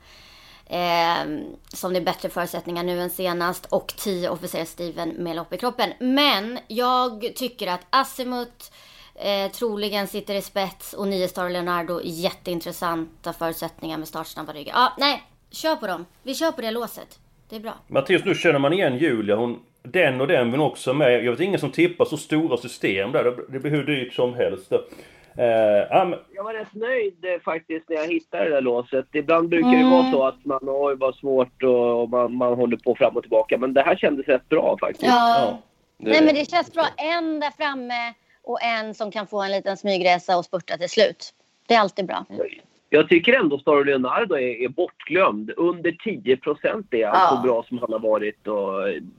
Eh, 0.73 1.45
som 1.69 1.93
det 1.93 1.99
är 1.99 2.05
bättre 2.05 2.29
förutsättningar 2.29 2.83
nu 2.83 3.01
än 3.01 3.11
senast. 3.11 3.67
Och 3.67 3.95
10 3.97 4.29
officer 4.29 4.65
Steven 4.65 5.09
med 5.09 5.37
lopp 5.37 5.53
i 5.53 5.57
kroppen. 5.57 5.93
Men 5.99 6.59
jag 6.69 7.33
tycker 7.37 7.67
att 7.67 7.87
Asimut 7.91 8.73
Eh, 9.15 9.51
troligen 9.51 10.07
sitter 10.07 10.35
i 10.35 10.43
spets 10.43 10.93
och 10.93 11.09
9 11.09 11.29
Star 11.29 11.51
Leonardo 11.51 12.01
jätteintressanta 12.05 13.33
förutsättningar 13.33 13.99
med 13.99 14.09
startsnabba 14.09 14.53
ryggar. 14.53 14.73
Ja, 14.75 14.93
nej, 14.99 15.23
kör 15.51 15.77
på 15.77 15.87
dem. 15.87 16.07
Vi 16.23 16.35
kör 16.35 16.53
på 16.53 16.61
det 16.61 16.71
låset. 16.71 17.19
Det 17.49 17.57
är 17.57 17.61
bra. 17.61 17.75
Mattias, 17.89 18.25
nu 18.25 18.35
känner 18.35 18.59
man 18.59 18.73
igen 18.73 18.99
Julia. 18.99 19.37
Hon, 19.37 19.59
den 19.83 20.21
och 20.21 20.27
den 20.27 20.51
vill 20.51 20.61
också 20.61 20.95
med. 20.95 21.25
Jag 21.25 21.33
vet 21.33 21.41
ingen 21.41 21.61
som 21.61 21.71
tippar 21.71 22.05
så 22.05 22.17
stora 22.17 22.57
system 22.57 23.13
där. 23.13 23.35
Det 23.49 23.59
blir 23.59 23.71
hur 23.71 23.85
dyrt 23.85 24.15
som 24.15 24.35
helst. 24.35 24.73
Ja, 25.91 26.05
men... 26.05 26.19
Jag 26.35 26.45
var 26.45 26.55
rätt 26.55 26.75
nöjd 26.75 27.25
eh, 27.25 27.41
faktiskt 27.45 27.89
när 27.89 27.97
jag 27.97 28.07
hittade 28.07 28.45
det 28.45 28.51
där 28.51 28.61
låset. 28.61 29.07
Ibland 29.13 29.49
brukar 29.49 29.71
det 29.71 29.85
vara 29.91 30.11
så 30.13 30.27
att 30.27 30.45
man 30.45 30.61
oj 30.63 30.95
vad 30.99 31.15
svårt 31.15 31.63
och, 31.63 32.03
och 32.03 32.09
man, 32.09 32.35
man 32.37 32.55
håller 32.55 32.77
på 32.77 32.95
fram 32.95 33.17
och 33.17 33.23
tillbaka. 33.23 33.59
Men 33.59 33.75
det 33.75 33.83
här 33.83 33.97
kändes 33.97 34.27
rätt 34.27 34.49
bra 34.49 34.77
faktiskt. 34.81 35.03
Ja. 35.07 35.59
Det- 35.99 36.11
Nej, 36.11 36.25
men 36.25 36.35
det 36.35 36.51
känns 36.51 36.73
bra. 36.73 36.87
En 36.97 37.41
där 37.41 37.51
framme 37.51 38.15
och 38.43 38.59
en 38.63 38.95
som 38.95 39.11
kan 39.11 39.27
få 39.27 39.43
en 39.43 39.51
liten 39.53 39.77
smygresa 39.77 40.39
och 40.39 40.45
spurta 40.45 40.77
till 40.77 40.89
slut. 40.89 41.35
Det 41.69 41.75
är 41.75 41.81
alltid 41.81 42.07
bra. 42.07 42.25
Jag 42.95 43.09
tycker 43.09 43.33
ändå 43.33 43.59
Star 43.59 43.85
Leonardo 43.85 44.35
är, 44.35 44.63
är 44.65 44.69
bortglömd. 44.69 45.51
Under 45.57 45.93
10 45.93 46.37
procent 46.37 46.87
är 46.95 47.07
han 47.07 47.17
Ja. 47.21 47.37
så 47.37 47.43
bra 47.49 47.65
som 47.69 47.79
han 47.79 47.93
har 47.93 47.99
varit. 47.99 48.47
Och 48.47 48.73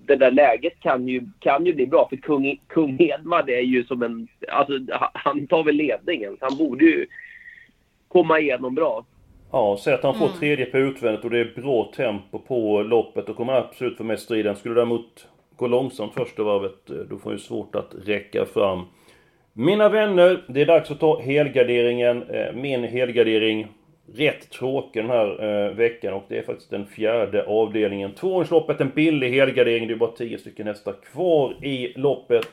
det 0.05 0.15
där 0.15 0.31
läget 0.31 0.79
kan 0.79 1.07
ju, 1.07 1.21
kan 1.39 1.65
ju 1.65 1.73
bli 1.73 1.87
bra. 1.87 2.07
För 2.09 2.15
kung, 2.17 2.59
kung 2.67 2.97
Edvard 2.99 3.49
är 3.49 3.59
ju 3.61 3.83
som 3.83 4.03
en... 4.03 4.27
Alltså, 4.51 4.73
han- 5.13 5.47
tar 5.47 5.63
väl 5.63 5.75
ledningen. 5.75 6.37
Han 6.41 6.57
borde 6.57 6.85
ju 6.85 7.05
komma 8.07 8.39
igenom 8.39 8.75
bra. 8.75 9.05
Ja, 9.51 9.77
säg 9.83 9.93
att 9.93 10.03
han 10.03 10.13
får 10.19 10.25
Mm. 10.25 10.37
tredje 10.39 10.65
på 10.65 10.77
utvändigt 10.77 11.23
och 11.23 11.29
det 11.29 11.39
är 11.39 11.61
bra 11.61 11.91
tempo 11.95 12.39
på 12.39 12.81
loppet. 12.83 13.27
Då 13.27 13.33
kommer 13.33 13.53
absolut 13.53 13.97
få 13.97 14.03
med 14.03 14.19
striden. 14.19 14.55
Skulle 14.55 14.75
däremot 14.75 15.27
gå 15.55 15.67
långsamt 15.67 16.13
första 16.13 16.43
varvet, 16.43 16.89
eh, 16.89 16.95
då 16.95 17.17
får 17.17 17.29
han 17.29 17.33
ju 17.33 17.43
svårt 17.43 17.75
att 17.75 17.95
räcka 18.05 18.45
fram. 18.45 18.81
Mina 19.55 19.89
vänner, 19.89 20.43
det 20.47 20.61
är 20.61 20.65
dags 20.65 20.91
att 20.91 20.99
ta 20.99 21.21
helgarderingen. 21.21 22.23
Eh, 22.23 22.53
min 22.53 22.83
helgardering, 22.83 23.67
rätt 24.13 24.49
tråkig 24.49 25.03
den 25.03 25.11
här 25.11 25.43
eh, 25.43 25.75
veckan 25.75 26.13
och 26.13 26.23
det 26.27 26.37
är 26.37 26.43
faktiskt 26.43 26.69
den 26.69 26.85
fjärde 26.85 27.45
avdelningen. 27.45 28.11
Tvååringsloppet, 28.11 28.81
en 28.81 28.89
billig 28.89 29.29
helgardering. 29.29 29.87
Det 29.87 29.93
är 29.93 29.97
bara 29.97 30.11
10 30.11 30.37
stycken 30.37 30.67
hästar 30.67 30.93
kvar 31.11 31.65
i 31.65 31.93
loppet. 31.95 32.47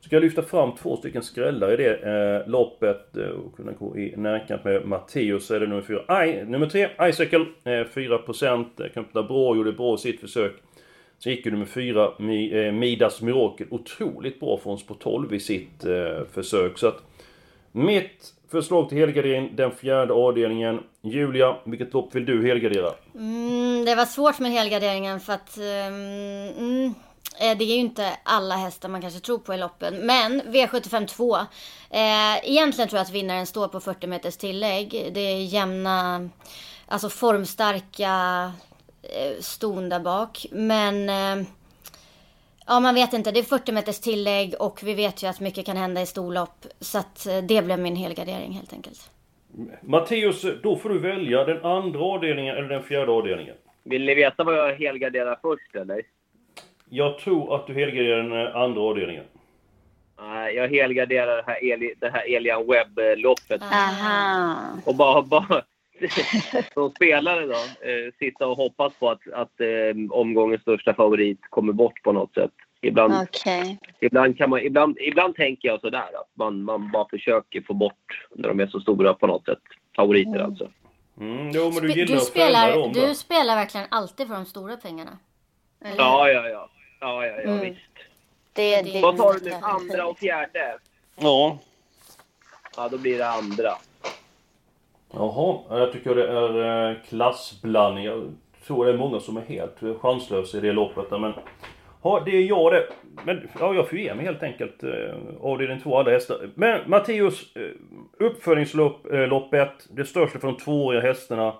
Ska 0.00 0.16
jag 0.16 0.22
lyfta 0.22 0.42
fram 0.42 0.72
två 0.74 0.96
stycken 0.96 1.22
skrällar 1.22 1.72
i 1.72 1.76
det 1.76 1.96
eh, 1.96 2.50
loppet 2.50 3.16
eh, 3.16 3.24
och 3.24 3.56
kunna 3.56 3.72
gå 3.72 3.98
i 3.98 4.14
närkamp 4.16 4.64
med 4.64 4.86
Matteus 4.86 5.46
så 5.46 5.54
är 5.54 5.60
det 5.60 5.66
nummer 5.66 5.82
fyra. 5.82 6.26
I, 6.26 6.44
nummer 6.44 6.66
tre, 6.66 6.88
Icicle, 7.00 7.46
eh, 7.64 7.70
4%. 7.70 8.66
Eh, 9.14 9.26
bra, 9.28 9.56
gjorde 9.56 9.72
bra 9.72 9.94
i 9.94 9.98
sitt 9.98 10.20
försök. 10.20 10.52
Så 11.22 11.30
gick 11.30 11.46
ju 11.46 11.52
nummer 11.52 11.66
fyra, 11.66 12.04
eh, 12.04 12.72
Midas 12.72 13.20
Mirakel, 13.20 13.66
otroligt 13.70 14.40
bra 14.40 14.58
från 14.58 14.78
spår 14.78 14.94
12 14.94 15.34
i 15.34 15.40
sitt 15.40 15.84
eh, 15.84 16.26
försök. 16.32 16.78
Så 16.78 16.88
att 16.88 17.02
mitt 17.72 18.34
förslag 18.50 18.88
till 18.88 18.98
helgardering, 18.98 19.56
den 19.56 19.70
fjärde 19.70 20.12
avdelningen. 20.12 20.80
Julia, 21.02 21.56
vilket 21.64 21.92
lopp 21.92 22.14
vill 22.14 22.24
du 22.24 22.46
helgardera? 22.46 22.92
Mm, 23.14 23.84
det 23.84 23.94
var 23.94 24.04
svårt 24.04 24.38
med 24.38 24.50
helgarderingen 24.50 25.20
för 25.20 25.32
att 25.32 25.56
ehm, 25.56 26.48
mm, 26.58 26.94
eh, 27.40 27.58
det 27.58 27.64
är 27.64 27.74
ju 27.74 27.74
inte 27.74 28.16
alla 28.22 28.56
hästar 28.56 28.88
man 28.88 29.00
kanske 29.00 29.20
tror 29.20 29.38
på 29.38 29.54
i 29.54 29.58
loppen. 29.58 29.94
Men 30.06 30.42
V75 30.42 31.06
2. 31.06 31.36
Eh, 31.36 32.50
egentligen 32.50 32.88
tror 32.88 32.98
jag 32.98 33.04
att 33.04 33.10
vinnaren 33.10 33.46
står 33.46 33.68
på 33.68 33.80
40 33.80 34.06
meters 34.06 34.36
tillägg. 34.36 35.10
Det 35.14 35.20
är 35.20 35.44
jämna, 35.44 36.28
alltså 36.86 37.08
formstarka 37.08 38.52
ston 39.40 39.88
där 39.88 40.00
bak. 40.00 40.46
Men 40.50 41.08
eh, 41.08 41.46
ja, 42.66 42.80
man 42.80 42.94
vet 42.94 43.12
inte. 43.12 43.30
Det 43.30 43.38
är 43.38 43.44
40 43.44 43.72
meters 43.72 44.00
tillägg 44.00 44.54
och 44.58 44.80
vi 44.82 44.94
vet 44.94 45.22
ju 45.22 45.26
att 45.26 45.40
mycket 45.40 45.66
kan 45.66 45.76
hända 45.76 46.02
i 46.02 46.06
storlopp. 46.06 46.66
Så 46.80 46.98
att 46.98 47.26
eh, 47.26 47.38
det 47.38 47.64
blev 47.64 47.78
min 47.78 47.96
helgardering 47.96 48.52
helt 48.52 48.72
enkelt. 48.72 49.10
Matteus, 49.82 50.46
då 50.62 50.76
får 50.76 50.88
du 50.88 50.98
välja 50.98 51.44
den 51.44 51.64
andra 51.64 52.00
avdelningen 52.00 52.56
eller 52.56 52.68
den 52.68 52.82
fjärde 52.82 53.12
avdelningen. 53.12 53.54
Vill 53.84 54.04
ni 54.04 54.14
veta 54.14 54.44
vad 54.44 54.58
jag 54.58 54.74
helgarderar 54.74 55.38
först 55.42 55.74
eller? 55.74 56.02
Jag 56.88 57.18
tror 57.18 57.54
att 57.54 57.66
du 57.66 57.74
helgarderar 57.74 58.22
den 58.22 58.46
eh, 58.46 58.56
andra 58.56 58.80
avdelningen. 58.80 59.24
Nej, 60.20 60.54
jag 60.54 60.68
helgarderar 60.68 61.36
det 61.36 61.44
här, 61.46 61.72
Eli, 61.72 61.94
det 61.98 62.10
här 62.10 62.36
Elian 62.36 62.66
Webb-loppet. 62.66 63.62
Aha. 63.62 64.56
Och 64.84 64.94
bara, 64.94 65.22
bara 65.22 65.62
som 66.74 66.90
spelare 66.90 67.46
då, 67.46 67.52
eh, 67.88 68.12
sitta 68.18 68.46
och 68.46 68.56
hoppas 68.56 68.92
på 68.94 69.10
att, 69.10 69.20
att 69.32 69.60
eh, 69.60 70.10
omgångens 70.10 70.62
största 70.62 70.94
favorit 70.94 71.38
kommer 71.50 71.72
bort 71.72 72.02
på 72.02 72.12
något 72.12 72.34
sätt. 72.34 72.50
Ibland, 72.80 73.14
Okej. 73.22 73.78
ibland, 74.00 74.38
kan 74.38 74.50
man, 74.50 74.60
ibland, 74.60 74.96
ibland 75.00 75.36
tänker 75.36 75.68
jag 75.68 75.80
sådär 75.80 75.98
att 75.98 76.28
man, 76.34 76.62
man 76.62 76.90
bara 76.90 77.08
försöker 77.08 77.60
få 77.60 77.74
bort 77.74 78.26
när 78.34 78.48
de 78.48 78.60
är 78.60 78.66
så 78.66 78.80
stora 78.80 79.14
på 79.14 79.26
något 79.26 79.44
sätt. 79.44 79.58
Favoriter 79.96 80.30
Mm. 80.34 80.46
alltså. 80.46 80.70
Mm, 81.20 81.50
jo, 81.54 81.70
men 81.70 81.82
du 81.82 81.88
Du, 81.88 81.94
gillar 81.94 82.16
att 82.16 82.22
spelar, 82.22 82.72
dem 82.72 82.92
du 82.92 83.14
spelar 83.14 83.56
verkligen 83.56 83.86
alltid 83.90 84.26
för 84.28 84.34
de 84.34 84.44
stora 84.46 84.76
pengarna. 84.76 85.18
Eller? 85.84 85.96
Ja, 85.96 86.28
ja, 86.30 86.48
ja. 86.48 86.68
Ja, 87.00 87.26
ja, 87.26 87.32
ja 87.44 87.50
Mm. 87.50 87.60
visst. 87.60 87.80
Det 88.52 88.82
din 88.82 89.02
Vad 89.02 89.16
tar 89.16 89.34
du 89.34 89.40
nu? 89.50 89.52
Andra 89.62 90.06
och 90.06 90.18
fjärde? 90.18 90.78
Ja. 91.16 91.58
Ja, 92.76 92.88
då 92.88 92.98
blir 92.98 93.18
det 93.18 93.28
andra. 93.28 93.72
Jaha, 95.14 95.58
jag 95.68 95.92
tycker 95.92 96.14
det 96.14 96.28
är 96.28 96.90
eh, 96.90 96.96
klassblandning. 97.08 98.04
Jag 98.04 98.34
tror 98.66 98.84
det 98.84 98.92
är 98.92 98.96
många 98.96 99.20
som 99.20 99.36
är 99.36 99.40
helt 99.40 99.82
eh, 99.82 99.98
chanslösa 99.98 100.58
i 100.58 100.60
det 100.60 100.72
loppet. 100.72 101.10
där, 101.10 101.18
Men 101.18 101.32
ja, 102.02 102.22
det 102.24 102.30
är 102.36 102.42
jag 102.42 102.72
det. 102.72 102.86
Men 103.24 103.48
ja, 103.60 103.74
jag 103.74 103.88
får 103.88 103.98
ge 103.98 104.14
mig 104.14 104.24
helt 104.24 104.42
enkelt. 104.42 104.82
Eh, 104.82 105.14
avdelning 105.40 105.80
två, 105.80 105.98
alla 105.98 106.10
hästar. 106.10 106.50
Men 106.54 106.80
Matteus, 106.86 107.56
eh, 107.56 107.70
uppföljningsloppet. 108.18 109.88
Det 109.90 110.04
största 110.04 110.38
för 110.38 110.46
de 110.46 110.56
tvååriga 110.56 111.00
hästarna. 111.00 111.54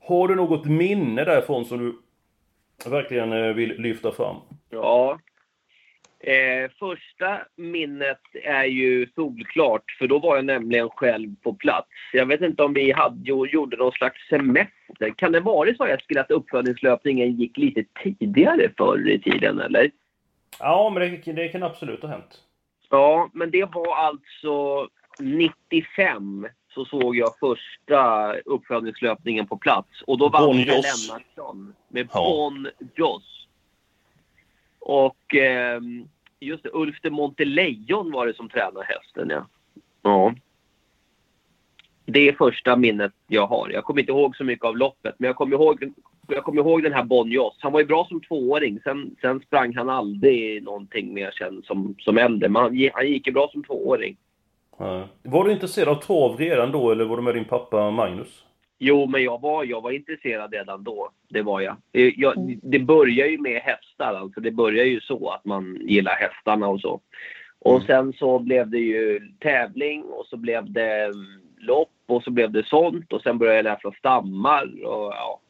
Har 0.00 0.28
du 0.28 0.34
något 0.34 0.64
minne 0.64 1.24
därifrån 1.24 1.64
som 1.64 1.78
du 1.78 1.98
verkligen 2.90 3.54
vill 3.54 3.80
lyfta 3.80 4.12
fram? 4.12 4.36
Ja. 4.70 5.18
Eh, 6.26 6.70
första 6.78 7.38
minnet 7.56 8.20
är 8.44 8.64
ju 8.64 9.06
solklart, 9.14 9.90
för 9.98 10.06
då 10.06 10.18
var 10.18 10.36
jag 10.36 10.44
nämligen 10.44 10.88
själv 10.90 11.34
på 11.42 11.54
plats. 11.54 11.88
Jag 12.12 12.26
vet 12.26 12.40
inte 12.40 12.62
om 12.62 12.72
vi 12.72 12.92
hade, 12.92 13.20
jo- 13.24 13.46
gjorde 13.46 13.76
någon 13.76 13.92
slags 13.92 14.28
semester. 14.28 15.14
Kan 15.16 15.32
det 15.32 15.40
vara 15.40 15.74
så 15.74 15.84
Eskil 15.84 16.18
att 16.18 16.30
uppföljningslöpningen 16.30 17.32
gick 17.32 17.56
lite 17.58 17.84
tidigare 18.02 18.70
förr 18.76 19.08
i 19.10 19.18
tiden, 19.18 19.60
eller? 19.60 19.90
Ja, 20.58 20.90
men 20.94 21.02
det, 21.24 21.32
det 21.32 21.48
kan 21.48 21.62
absolut 21.62 22.02
ha 22.02 22.08
hänt. 22.08 22.42
Ja, 22.90 23.30
men 23.32 23.50
det 23.50 23.64
var 23.64 23.96
alltså 23.96 24.88
95 25.20 26.46
så 26.74 26.84
såg 26.84 27.16
jag 27.16 27.38
första 27.38 28.32
uppföljningslöpningen 28.44 29.46
på 29.46 29.56
plats. 29.56 30.02
Och 30.06 30.18
då 30.18 30.28
vann 30.28 30.46
Bon. 30.46 30.56
Lennartsson 30.56 31.74
med 31.88 32.08
Ja. 32.12 32.20
Bon 32.20 32.68
Joss. 32.96 33.46
Och 34.78 35.34
ehm, 35.34 36.08
just 36.40 36.62
det, 36.62 36.70
Ulf 36.72 36.96
de 37.02 37.10
Montelejon 37.10 38.12
var 38.12 38.26
det 38.26 38.34
som 38.34 38.48
tränade 38.48 38.86
hästen, 38.86 39.30
ja. 39.30 39.46
Ja. 40.02 40.34
Det 42.04 42.28
är 42.28 42.32
första 42.32 42.76
minnet 42.76 43.12
jag 43.26 43.46
har. 43.46 43.70
Jag 43.70 43.84
kommer 43.84 44.00
inte 44.00 44.12
ihåg 44.12 44.36
så 44.36 44.44
mycket 44.44 44.64
av 44.64 44.76
loppet, 44.76 45.14
men 45.18 45.26
jag 45.26 45.36
kommer 45.36 45.56
ihåg, 45.56 45.92
jag 46.28 46.44
kommer 46.44 46.62
ihåg 46.62 46.82
den 46.82 46.92
här 46.92 47.04
Bon 47.04 47.30
Joss. 47.30 47.56
Han 47.60 47.72
var 47.72 47.80
ju 47.80 47.86
bra 47.86 48.06
som 48.08 48.20
tvååring. 48.20 48.80
Sen, 48.84 49.16
sen 49.20 49.40
sprang 49.40 49.76
han 49.76 49.88
aldrig 49.88 50.62
någonting 50.62 51.14
mer 51.14 51.30
sen 51.30 51.62
som, 51.62 51.94
som 51.98 52.18
äldre. 52.18 52.48
Men 52.48 52.62
han, 52.62 52.90
han 52.92 53.06
gick 53.06 53.26
ju 53.26 53.32
bra 53.32 53.48
som 53.52 53.64
tvååring. 53.64 54.16
Ja. 54.78 55.08
Var 55.22 55.44
du 55.44 55.52
intresserad 55.52 55.88
av 55.88 55.94
trav 55.94 56.36
redan 56.36 56.72
då, 56.72 56.90
eller 56.90 57.04
var 57.04 57.16
du 57.16 57.22
med 57.22 57.34
din 57.34 57.44
pappa 57.44 57.90
Magnus? 57.90 58.45
Jo, 58.78 59.06
men 59.06 59.22
jag 59.22 59.40
var, 59.40 59.64
jag 59.64 59.80
var 59.80 59.90
intresserad 59.90 60.52
redan 60.52 60.84
då. 60.84 61.10
Det 61.28 61.42
var 61.42 61.60
jag. 61.60 61.76
Eh, 61.92 62.12
jag. 62.16 62.58
Det 62.62 62.78
börjar 62.78 63.26
ju 63.26 63.38
med 63.38 63.62
hästar. 63.62 64.14
Alltså 64.14 64.40
det 64.40 64.50
börjar 64.50 64.84
ju 64.84 65.00
så 65.00 65.30
att 65.30 65.44
man 65.44 65.78
gillar 65.80 66.14
hästarna 66.14 66.68
och 66.68 66.80
så. 66.80 67.00
Och 67.58 67.82
sen 67.82 68.12
så 68.12 68.38
blev 68.38 68.70
det 68.70 68.78
ju 68.78 69.20
tävling 69.40 70.02
och 70.02 70.26
så 70.26 70.36
blev 70.36 70.72
det 70.72 71.04
mm, 71.04 71.40
lopp 71.58 71.92
och 72.06 72.22
så 72.22 72.30
blev 72.30 72.50
det 72.50 72.66
sånt 72.66 73.12
och 73.12 73.22
sen 73.22 73.38
började 73.38 73.56
jag 73.56 73.64
läsa 73.64 73.92
stammar 73.98 74.84
och 74.84 75.12
ja. 75.12 75.40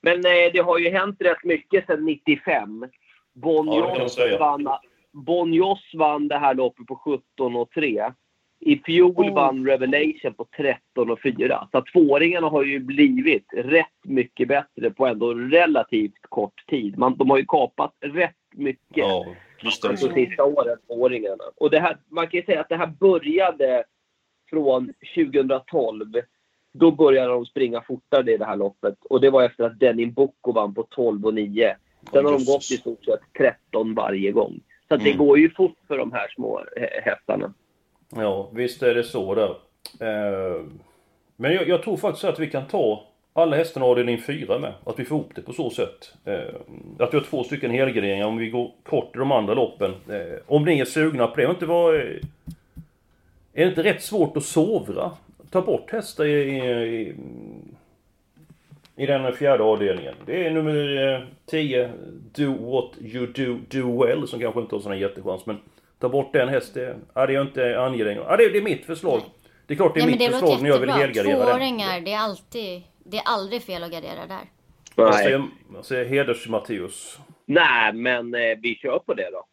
Men 0.00 0.16
eh, 0.16 0.52
det 0.52 0.62
har 0.64 0.78
ju 0.78 0.90
hänt 0.90 1.16
rätt 1.20 1.44
mycket 1.44 1.86
sedan 1.86 2.04
95. 2.04 2.86
Bon 3.32 3.66
Ja, 3.66 3.98
Joss 3.98 4.18
vann, 4.40 4.68
bon 5.12 5.54
Joss 5.54 5.90
vann 5.94 6.28
det 6.28 6.38
här 6.38 6.54
loppet 6.54 6.86
på 6.86 6.96
17 6.96 7.56
och 7.56 7.70
3. 7.70 8.04
I 8.66 8.76
fjol 8.84 9.30
vann 9.34 9.66
Revelation 9.66 10.34
på 10.34 10.46
13 10.56 11.10
och 11.10 11.20
4. 11.22 11.68
Så 11.72 11.82
tvååringarna 11.92 12.48
har 12.48 12.62
ju 12.64 12.78
blivit 12.78 13.46
rätt 13.52 13.86
mycket 14.04 14.48
bättre 14.48 14.90
på 14.90 15.06
ändå 15.06 15.34
relativt 15.34 16.14
kort 16.28 16.66
tid. 16.66 16.98
Man, 16.98 17.16
de 17.16 17.30
har 17.30 17.38
ju 17.38 17.44
kapat 17.44 17.92
rätt 18.00 18.34
mycket 18.54 18.96
Ja, 18.96 19.26
det 19.62 19.66
alltså 19.88 20.08
så. 20.08 20.14
sista 20.14 20.44
åren, 20.44 20.78
tvååringarna. 20.86 21.44
Och 21.56 21.70
det 21.70 21.80
här, 21.80 21.96
man 22.08 22.26
kan 22.28 22.40
ju 22.40 22.46
säga 22.46 22.60
att 22.60 22.68
det 22.68 22.76
här 22.76 22.86
började 22.86 23.84
från 24.50 24.92
2012. 25.14 26.04
Då 26.72 26.90
började 26.90 27.28
de 27.32 27.46
springa 27.46 27.82
fortare 27.82 28.32
i 28.32 28.36
det 28.36 28.44
här 28.44 28.56
loppet. 28.56 28.94
Och 29.10 29.20
det 29.20 29.30
var 29.30 29.42
efter 29.44 29.64
att 29.64 29.78
Denim 29.80 30.12
Boko 30.12 30.52
vann 30.52 30.74
på 30.74 30.82
12 30.82 31.26
och 31.26 31.34
9. 31.34 31.76
Sen 32.12 32.24
har 32.24 32.32
de 32.32 32.44
gått 32.44 32.70
i 32.70 32.76
stort 32.76 33.04
sett 33.04 33.20
13 33.38 33.94
varje 33.94 34.32
gång. 34.32 34.60
Så 34.88 34.94
att 34.94 35.04
det 35.04 35.10
Mm. 35.12 35.26
går 35.26 35.38
ju 35.38 35.50
fort 35.50 35.76
för 35.88 35.98
de 35.98 36.12
här 36.12 36.28
små 36.34 36.64
eh, 36.76 37.02
hästarna. 37.04 37.54
Ja, 38.16 38.48
visst 38.52 38.82
är 38.82 38.94
det 38.94 39.04
så 39.04 39.34
där. 39.34 39.50
Eh, 40.00 40.62
men 41.36 41.54
jag, 41.54 41.68
jag, 41.68 41.82
tror 41.82 41.96
faktiskt 41.96 42.24
att 42.24 42.38
vi 42.38 42.50
kan 42.50 42.66
ta 42.66 43.06
alla 43.32 43.56
hästarna 43.56 43.86
avdelning 43.86 44.20
4 44.22 44.58
med. 44.58 44.72
Att 44.84 44.98
vi 44.98 45.04
får 45.04 45.18
ihop 45.18 45.32
det 45.34 45.42
på 45.42 45.52
så 45.52 45.70
sätt. 45.70 46.14
Eh, 46.24 46.54
att 46.98 47.14
vi 47.14 47.18
har 47.18 47.24
två 47.24 47.44
stycken 47.44 47.70
helgarderingar 47.70 48.26
om 48.26 48.36
vi 48.36 48.50
går 48.50 48.70
kort 48.82 49.16
i 49.16 49.18
de 49.18 49.32
andra 49.32 49.54
loppen. 49.54 49.94
Eh, 50.08 50.38
om 50.46 50.64
ni 50.64 50.80
är 50.80 50.84
sugna 50.84 51.26
på 51.26 51.40
det. 51.40 51.50
Inte 51.50 51.66
var, 51.66 51.94
eh, 51.94 52.00
är 53.52 53.64
det 53.64 53.68
inte 53.68 53.82
rätt 53.82 54.02
svårt 54.02 54.36
att 54.36 54.44
sovra? 54.44 55.10
Ta 55.50 55.60
bort 55.60 55.90
hästar 55.90 56.24
i, 56.24 56.58
i, 56.58 57.14
i 58.96 59.06
den 59.06 59.32
fjärde 59.32 59.62
avdelningen. 59.64 60.14
Det 60.26 60.46
är 60.46 60.50
nummer 60.50 61.12
eh, 61.12 61.20
10, 61.46 61.90
Do 62.34 62.70
What 62.70 62.90
You 63.00 63.26
Do 63.26 63.58
Do 63.68 64.04
Well, 64.04 64.28
som 64.28 64.40
kanske 64.40 64.60
inte 64.60 64.74
har 64.74 64.80
sån 64.80 64.98
jättechans. 64.98 65.46
Men 65.46 65.58
ta 66.04 66.08
bort 66.08 66.32
den 66.32 66.48
hästen, 66.48 67.04
ja, 67.14 67.26
det 67.26 67.34
är 67.34 67.42
inte 67.42 67.80
angelägen. 67.80 68.22
Ja, 68.28 68.36
det, 68.36 68.48
det 68.48 68.58
är 68.58 68.62
mitt 68.62 68.86
förslag. 68.86 69.20
Det 69.66 69.74
är 69.74 69.76
klart 69.76 69.94
det 69.94 70.00
är 70.00 70.06
Nej, 70.06 70.10
mitt 70.10 70.20
det 70.20 70.30
förslag 70.30 70.62
när 70.62 70.70
jag 70.70 70.78
vill 70.78 70.90
helgardera 70.90 71.38
den. 71.38 71.46
Tvååringar, 71.46 72.00
det 72.00 72.12
är 72.12 72.18
alltid... 72.18 72.82
Det 73.04 73.16
är 73.16 73.22
aldrig 73.24 73.62
fel 73.62 73.82
att 73.82 73.92
gardera 73.92 74.26
där. 74.26 75.12
Säger, 75.12 75.48
vad 75.68 75.84
säger 75.84 76.04
heders 76.04 76.48
Matteus? 76.48 77.18
Nej, 77.46 77.92
men 77.92 78.34
eh, 78.34 78.40
vi 78.62 78.74
kör 78.74 78.98
på 78.98 79.14
det 79.14 79.30
då. 79.30 79.46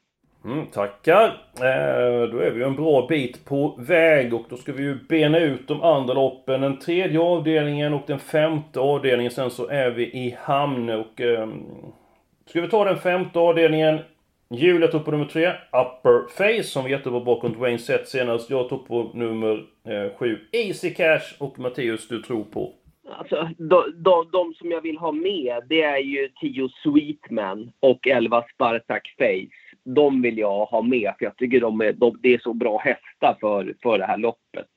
Mm, 0.49 0.65
tackar! 0.65 1.25
Eh, 1.55 2.29
då 2.31 2.37
är 2.37 2.51
vi 2.51 2.63
en 2.63 2.75
bra 2.75 3.07
bit 3.07 3.45
på 3.45 3.75
väg 3.79 4.33
och 4.33 4.45
då 4.49 4.57
ska 4.57 4.71
vi 4.71 4.83
ju 4.83 4.95
bena 5.09 5.39
ut 5.39 5.67
de 5.67 5.81
andra 5.81 6.13
loppen. 6.13 6.61
Den 6.61 6.79
tredje 6.79 7.19
avdelningen 7.19 7.93
och 7.93 8.03
den 8.07 8.19
femte 8.19 8.79
avdelningen. 8.79 9.31
Sen 9.31 9.51
så 9.51 9.67
är 9.67 9.89
vi 9.89 10.03
i 10.03 10.37
hamn 10.41 10.89
och... 10.89 11.21
Eh, 11.21 11.47
ska 12.45 12.61
vi 12.61 12.67
ta 12.67 12.85
den 12.85 12.97
femte 12.97 13.39
avdelningen? 13.39 13.99
Julia 14.53 14.87
tog 14.87 15.05
på 15.05 15.11
nummer 15.11 15.25
tre, 15.25 15.47
Upper 15.71 16.27
Face, 16.27 16.63
som 16.63 16.83
var 16.83 16.89
jättebra 16.89 17.19
bakom 17.19 17.53
Dwayne 17.53 17.79
Sett 17.79 18.07
senast. 18.07 18.49
Jag 18.49 18.69
tog 18.69 18.87
på 18.87 19.11
nummer 19.13 19.65
eh, 19.87 20.17
sju, 20.17 20.39
Easy 20.51 20.93
Cash. 20.93 21.35
Och 21.39 21.59
Matteus, 21.59 22.07
du 22.07 22.21
tror 22.21 22.43
på? 22.43 22.73
Alltså, 23.09 23.49
de, 23.57 23.83
de, 23.95 24.29
de 24.31 24.53
som 24.53 24.71
jag 24.71 24.81
vill 24.81 24.97
ha 24.97 25.11
med, 25.11 25.63
det 25.69 25.81
är 25.81 25.97
ju 25.97 26.29
10 26.41 26.69
Sweetman 26.83 27.71
och 27.79 28.07
11 28.07 28.43
Spartak 28.53 29.15
Face. 29.17 29.75
De 29.83 30.21
vill 30.21 30.37
jag 30.37 30.65
ha 30.65 30.81
med, 30.81 31.13
för 31.17 31.25
jag 31.25 31.37
tycker 31.37 31.61
de 31.61 31.81
är, 31.81 31.93
de, 31.93 32.19
det 32.21 32.33
är 32.33 32.39
så 32.39 32.53
bra 32.53 32.77
hästar 32.77 33.37
för, 33.39 33.75
för 33.83 33.97
det 33.97 34.05
här 34.05 34.17
loppet. 34.17 34.67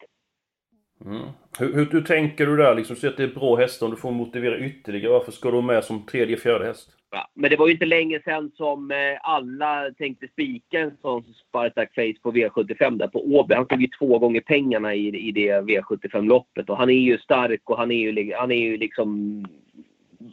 Mm. 1.04 1.22
Hur, 1.58 1.74
hur, 1.74 1.86
hur, 1.90 2.02
tänker 2.02 2.46
du 2.46 2.56
där? 2.56 2.74
Liksom, 2.74 2.96
så 2.96 3.08
att 3.08 3.16
det 3.16 3.22
är 3.22 3.28
bra 3.28 3.56
hästar, 3.56 3.86
om 3.86 3.92
du 3.92 3.98
får 3.98 4.10
motivera 4.10 4.58
ytterligare. 4.58 5.12
Varför 5.12 5.32
ska 5.32 5.50
de 5.50 5.66
med 5.66 5.84
som 5.84 6.06
tredje, 6.06 6.36
fjärde 6.36 6.66
häst? 6.66 6.90
Ja, 7.14 7.28
men 7.34 7.50
det 7.50 7.56
var 7.56 7.66
ju 7.66 7.72
inte 7.72 7.86
länge 7.86 8.20
sedan 8.24 8.50
som 8.54 8.90
eh, 8.90 8.96
alla 9.22 9.90
tänkte 9.98 10.28
spika 10.28 10.80
en 10.80 10.96
sån 11.02 11.24
Spartak 11.48 11.94
Face 11.94 12.20
på 12.22 12.32
V75 12.32 12.98
där 12.98 13.08
på 13.08 13.24
Åby. 13.24 13.54
Han 13.54 13.66
tog 13.66 13.82
ju 13.82 13.88
två 13.98 14.18
gånger 14.18 14.40
pengarna 14.40 14.94
i, 14.94 15.28
i 15.28 15.32
det 15.32 15.60
V75-loppet 15.60 16.70
och 16.70 16.76
han 16.76 16.90
är 16.90 16.94
ju 16.94 17.18
stark 17.18 17.70
och 17.70 17.78
han 17.78 17.90
är 17.90 17.96
ju, 17.96 18.34
han 18.34 18.50
är 18.50 18.58
ju 18.58 18.76
liksom 18.76 19.44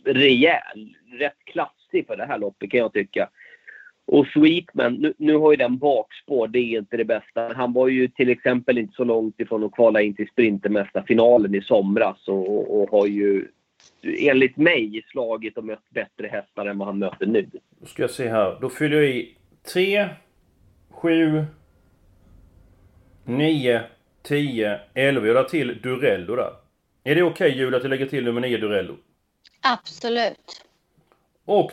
rejäl. 0.06 0.96
Rätt 1.12 1.46
klassig 1.46 2.08
för 2.08 2.18
det 2.18 2.26
här 2.26 2.40
loppet 2.40 2.72
kan 2.72 2.80
jag 2.80 2.94
tycka. 2.94 3.30
Och 4.06 4.28
Sweetman, 4.28 4.94
nu, 4.94 5.14
nu 5.18 5.36
har 5.36 5.52
ju 5.52 5.58
den 5.58 5.78
bakspår, 5.78 6.48
det 6.48 6.60
är 6.60 6.78
inte 6.78 6.98
det 6.98 7.06
bästa. 7.06 7.54
Han 7.54 7.74
var 7.74 7.88
ju 7.88 8.08
till 8.08 8.30
exempel 8.30 8.78
inte 8.78 8.94
så 8.94 9.04
långt 9.04 9.40
ifrån 9.40 9.64
att 9.64 9.72
kvala 9.72 10.02
in 10.02 10.16
till 10.16 10.28
Sprintermästarfinalen 10.28 11.56
i 11.56 11.62
somras 11.62 12.28
och, 12.28 12.58
och, 12.58 12.82
och 12.82 12.90
har 12.90 13.08
ju 13.08 13.48
enligt 14.04 14.58
mig 14.58 15.04
slagit 15.12 15.58
och 15.58 15.64
mött 15.64 15.90
bättre 15.90 16.28
hästar 16.28 16.66
än 16.66 16.78
vad 16.78 16.88
han 16.88 17.00
möter 17.00 17.26
nu. 17.26 17.50
Då 17.80 17.86
ska 17.86 18.04
jag 18.04 18.12
se 18.12 18.30
här. 18.30 18.58
Då 18.62 18.70
fyller 18.70 18.98
jag 18.98 19.10
i 19.10 19.38
3, 19.74 20.10
7, 20.90 21.46
9, 23.24 23.82
10, 24.22 24.80
11. 24.94 25.28
Jag 25.28 25.34
la 25.34 25.44
till 25.44 25.82
Durello 25.82 26.36
där. 26.36 26.54
Är 27.04 27.16
det 27.16 27.24
okej 27.24 27.48
okay, 27.48 27.60
Julia 27.60 27.78
att 27.78 27.84
jag 27.84 27.90
lägger 27.90 28.06
till 28.06 28.24
nummer 28.24 28.42
9 28.42 28.58
Durello? 28.58 28.98
Absolut. 29.62 30.66
Och, 31.46 31.72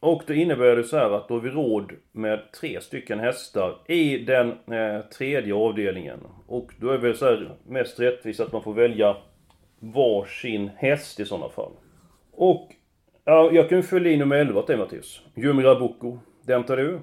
och 0.00 0.22
det 0.26 0.36
innebär 0.36 0.76
det 0.76 0.84
så 0.84 0.96
här 0.96 1.10
att 1.10 1.28
då 1.28 1.34
har 1.34 1.40
vi 1.40 1.50
råd 1.50 1.92
med 2.12 2.52
tre 2.60 2.80
stycken 2.80 3.20
hästar 3.20 3.78
i 3.86 4.18
den 4.18 4.48
eh, 4.50 5.00
tredje 5.00 5.54
avdelningen. 5.54 6.20
Och 6.46 6.72
då 6.80 6.90
är 6.90 6.98
det 6.98 7.14
så 7.14 7.24
här 7.24 7.56
mest 7.66 8.00
rättvist 8.00 8.40
att 8.40 8.52
man 8.52 8.62
får 8.62 8.74
välja 8.74 9.16
varsin 9.80 10.70
häst 10.76 11.20
i 11.20 11.24
sådana 11.24 11.48
fall. 11.48 11.72
Och 12.32 12.68
ja, 13.24 13.50
jag 13.52 13.68
kan 13.68 13.82
fylla 13.82 14.08
i 14.08 14.16
nummer 14.16 14.36
11 14.36 14.62
till 14.62 14.76
Mattias. 14.76 15.20
Jumra 15.34 15.74
Boko. 15.74 16.18
Den 16.42 16.64
tar 16.64 16.76
du. 16.76 17.00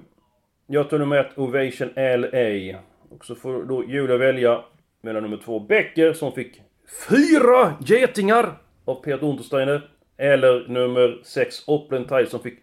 Jag 0.66 0.90
tar 0.90 0.98
nummer 0.98 1.16
1 1.16 1.38
Ovation 1.38 1.88
LA. 1.96 2.78
Och 3.10 3.24
så 3.24 3.34
får 3.34 3.64
då 3.64 3.84
Julia 3.84 4.16
välja 4.16 4.64
mellan 5.02 5.22
nummer 5.22 5.36
2 5.36 5.60
Becker 5.60 6.12
som 6.12 6.32
fick 6.32 6.62
fyra 7.08 7.74
getingar 7.80 8.58
av 8.84 8.94
Peter 8.94 9.26
Untersteiner. 9.26 9.90
Eller 10.16 10.68
nummer 10.68 11.20
6 11.24 11.68
Oplentaj 11.68 12.26
som 12.26 12.40
fick 12.40 12.58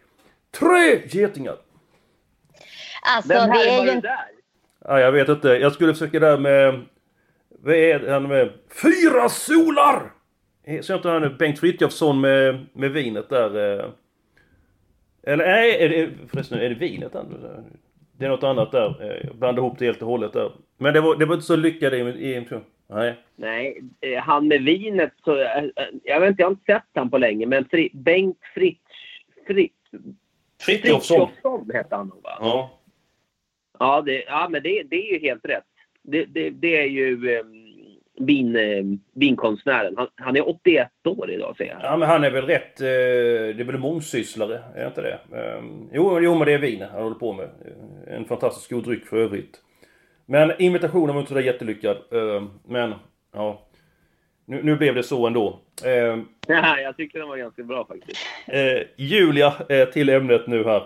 tre 0.59 1.07
getingar. 1.07 1.55
Alltså 3.15 3.29
det 3.29 3.69
är 3.69 3.95
ju... 3.95 4.01
Där? 4.01 4.17
Ja, 4.85 4.99
jag 4.99 5.11
vet 5.11 5.29
inte. 5.29 5.47
Jag 5.47 5.73
skulle 5.73 5.93
försöka 5.93 6.19
där 6.19 6.37
med 6.37 6.81
vad 7.63 7.75
är 7.75 8.09
han 8.09 8.27
med? 8.27 8.49
Fyra 8.81 9.29
solar! 9.29 10.11
Ser 10.81 10.95
inte 10.95 11.09
han 11.09 11.37
Bengt 11.37 11.59
Frithiofsson 11.59 12.21
med, 12.21 12.65
med 12.73 12.91
vinet 12.91 13.29
där? 13.29 13.79
Eh? 13.79 13.89
Eller 15.23 15.45
nej, 15.45 15.83
är 15.83 15.89
det, 15.89 16.09
förresten 16.27 16.59
är 16.59 16.69
det 16.69 16.75
vinet? 16.75 17.13
Det 18.17 18.25
är 18.25 18.29
något 18.29 18.43
annat 18.43 18.71
där. 18.71 19.19
Jag 19.23 19.35
blandade 19.35 19.67
ihop 19.67 19.79
det 19.79 19.85
helt 19.85 20.01
och 20.01 20.07
hållet 20.07 20.33
där. 20.33 20.51
Men 20.77 20.93
det 20.93 21.01
var, 21.01 21.15
det 21.15 21.25
var 21.25 21.35
inte 21.35 21.45
så 21.45 21.55
lyckat 21.55 21.93
i, 21.93 21.97
i 21.97 22.47
Nej. 22.87 23.15
Nej, 23.35 23.81
eh, 24.01 24.23
han 24.23 24.47
med 24.47 24.61
vinet 24.61 25.13
så... 25.25 25.37
Eh, 25.39 25.63
jag 26.03 26.19
vet 26.19 26.29
inte, 26.29 26.41
jag 26.41 26.47
har 26.47 26.51
inte 26.51 26.73
sett 26.73 26.83
han 26.93 27.09
på 27.09 27.17
länge. 27.17 27.45
Men 27.45 27.65
Fri, 27.65 27.89
Bengt 27.93 28.39
Fritz... 28.53 28.79
Fritz. 29.47 29.75
Frithiofsson 30.61 31.29
hette 31.73 31.95
han 31.95 32.07
nog 32.07 32.23
va? 32.23 32.37
Ja. 32.39 32.79
Ja, 33.79 34.01
det, 34.01 34.23
ja 34.27 34.47
men 34.49 34.63
det, 34.63 34.83
det 34.83 34.95
är 34.95 35.13
ju 35.13 35.19
helt 35.19 35.45
rätt 35.45 35.63
det, 36.03 36.25
det, 36.25 36.49
det 36.49 36.77
är 36.77 36.87
ju 36.87 37.35
eh, 37.35 37.43
bin, 38.19 38.55
eh, 38.55 38.83
binkonstnären. 39.13 39.93
Han, 39.97 40.07
han, 40.15 40.35
är 40.35 40.49
81 40.49 40.87
år 41.07 41.31
idag 41.31 41.57
ser 41.57 41.65
jag. 41.65 41.79
Ja 41.83 41.97
men 41.97 42.09
han 42.09 42.23
är 42.23 42.31
väl 42.31 42.45
rätt... 42.45 42.81
Eh, 42.81 42.85
det 43.55 43.59
är 43.59 43.63
väl 43.63 43.77
mångsysslare, 43.77 44.63
är 44.75 44.87
inte 44.87 45.01
det? 45.01 45.19
Eh, 45.37 45.63
jo, 45.93 46.19
jo 46.19 46.35
men 46.35 46.45
det 46.45 46.53
är 46.53 46.59
vin 46.59 46.81
han 46.91 47.03
håller 47.03 47.15
på 47.15 47.33
med. 47.33 47.49
En 48.07 48.25
fantastiskt 48.25 48.69
god 48.69 48.83
dryck 48.83 49.05
för 49.05 49.17
övrigt. 49.17 49.61
Men 50.25 50.51
imitationen 50.59 51.15
var 51.15 51.21
inte 51.21 51.33
så 51.33 51.39
jättelyckad. 51.39 51.97
Men, 52.67 52.93
ja. 53.33 53.69
Nu, 54.45 54.63
nu, 54.63 54.75
blev 54.75 54.95
det 54.95 55.03
så 55.03 55.27
ändå. 55.27 55.59
Eh, 55.85 55.91
ja, 56.47 56.79
jag 56.79 56.97
tycker 56.97 57.19
den 57.19 57.27
var 57.27 57.37
ganska 57.37 57.63
bra 57.63 57.85
faktiskt. 57.85 58.19
Eh, 58.47 58.81
Julia, 58.95 59.53
eh, 59.69 59.89
till 59.89 60.09
ämnet 60.09 60.47
nu 60.47 60.63
här. 60.63 60.83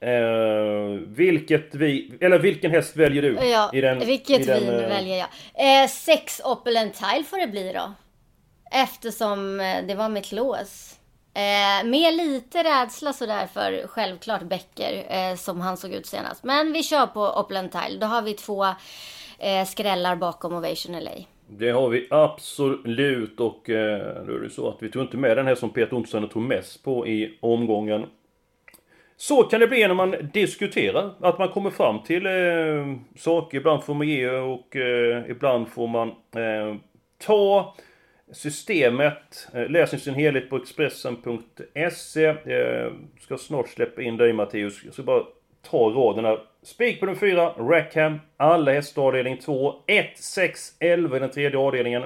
Eh, 0.00 1.00
vilket 1.06 1.74
vi, 1.74 2.12
eller 2.20 2.38
vilken 2.38 2.70
häst 2.70 2.96
väljer 2.96 3.22
du? 3.22 3.34
Ja, 3.34 3.70
i 3.72 3.80
den, 3.80 3.98
vilket 3.98 4.40
i 4.40 4.44
den, 4.44 4.60
vin 4.60 4.68
uh... 4.68 4.88
väljer 4.88 5.18
jag? 5.18 5.28
Eh, 5.82 5.88
sex 5.88 6.40
Opel 6.44 6.74
Tile 6.74 7.24
får 7.24 7.40
det 7.40 7.46
bli 7.46 7.72
då. 7.72 7.92
Eftersom 8.72 9.60
eh, 9.60 9.86
det 9.88 9.94
var 9.94 10.08
mitt 10.08 10.32
lås. 10.32 11.00
Eh, 11.34 11.88
med 11.88 12.14
lite 12.14 12.64
rädsla 12.64 13.12
sådär 13.12 13.46
för 13.46 13.86
självklart 13.86 14.42
Becker 14.42 15.04
eh, 15.08 15.36
som 15.36 15.60
han 15.60 15.76
såg 15.76 15.92
ut 15.92 16.06
senast. 16.06 16.44
Men 16.44 16.72
vi 16.72 16.82
kör 16.82 17.06
på 17.06 17.20
Opel 17.20 17.68
Tile. 17.68 17.98
Då 18.00 18.06
har 18.06 18.22
vi 18.22 18.34
två 18.34 18.64
eh, 19.38 19.64
skrällar 19.66 20.16
bakom 20.16 20.54
Ovation 20.54 21.00
LA. 21.00 21.10
Det 21.48 21.70
har 21.70 21.88
vi 21.88 22.06
absolut 22.10 23.40
och 23.40 23.70
eh, 23.70 24.24
då 24.26 24.32
är 24.32 24.40
det 24.40 24.50
så 24.50 24.68
att 24.68 24.76
vi 24.82 24.90
tog 24.90 25.02
inte 25.02 25.16
med 25.16 25.36
den 25.36 25.46
här 25.46 25.54
som 25.54 25.70
Peter 25.70 25.96
Olsson 25.96 26.28
tog 26.28 26.42
mest 26.42 26.82
på 26.82 27.06
i 27.06 27.38
omgången. 27.40 28.06
Så 29.20 29.42
kan 29.42 29.60
det 29.60 29.66
bli 29.66 29.88
när 29.88 29.94
man 29.94 30.30
diskuterar. 30.32 31.14
Att 31.20 31.38
man 31.38 31.48
kommer 31.48 31.70
fram 31.70 32.02
till 32.02 32.26
eh, 32.26 32.96
saker. 33.16 33.58
Ibland 33.58 33.84
får 33.84 33.94
man 33.94 34.08
ge 34.08 34.30
och 34.30 34.76
eh, 34.76 35.30
ibland 35.30 35.68
får 35.68 35.88
man 35.88 36.08
eh, 36.08 36.76
ta 37.26 37.74
systemet. 38.32 39.48
Eh, 39.54 39.68
läs 39.68 39.94
i 39.94 39.98
sin 39.98 40.14
helhet 40.14 40.50
på 40.50 40.56
Expressen.se. 40.56 42.26
Eh, 42.26 42.92
ska 43.20 43.36
snart 43.38 43.68
släppa 43.68 44.02
in 44.02 44.16
dig 44.16 44.32
Matteus. 44.32 44.84
Jag 44.84 44.94
ska 44.94 45.02
bara 45.02 45.22
ta 45.70 45.90
raderna. 45.90 46.38
Spik 46.62 47.00
på 47.00 47.06
den 47.06 47.16
fyra, 47.16 47.48
Rackham. 47.48 48.20
Alla 48.36 48.72
hästar 48.72 49.02
avdelning 49.02 49.38
2. 49.38 49.74
1, 49.86 50.18
6, 50.18 50.74
11 50.78 51.16
i 51.16 51.20
den 51.20 51.30
tredje 51.30 51.58
avdelningen. 51.58 52.02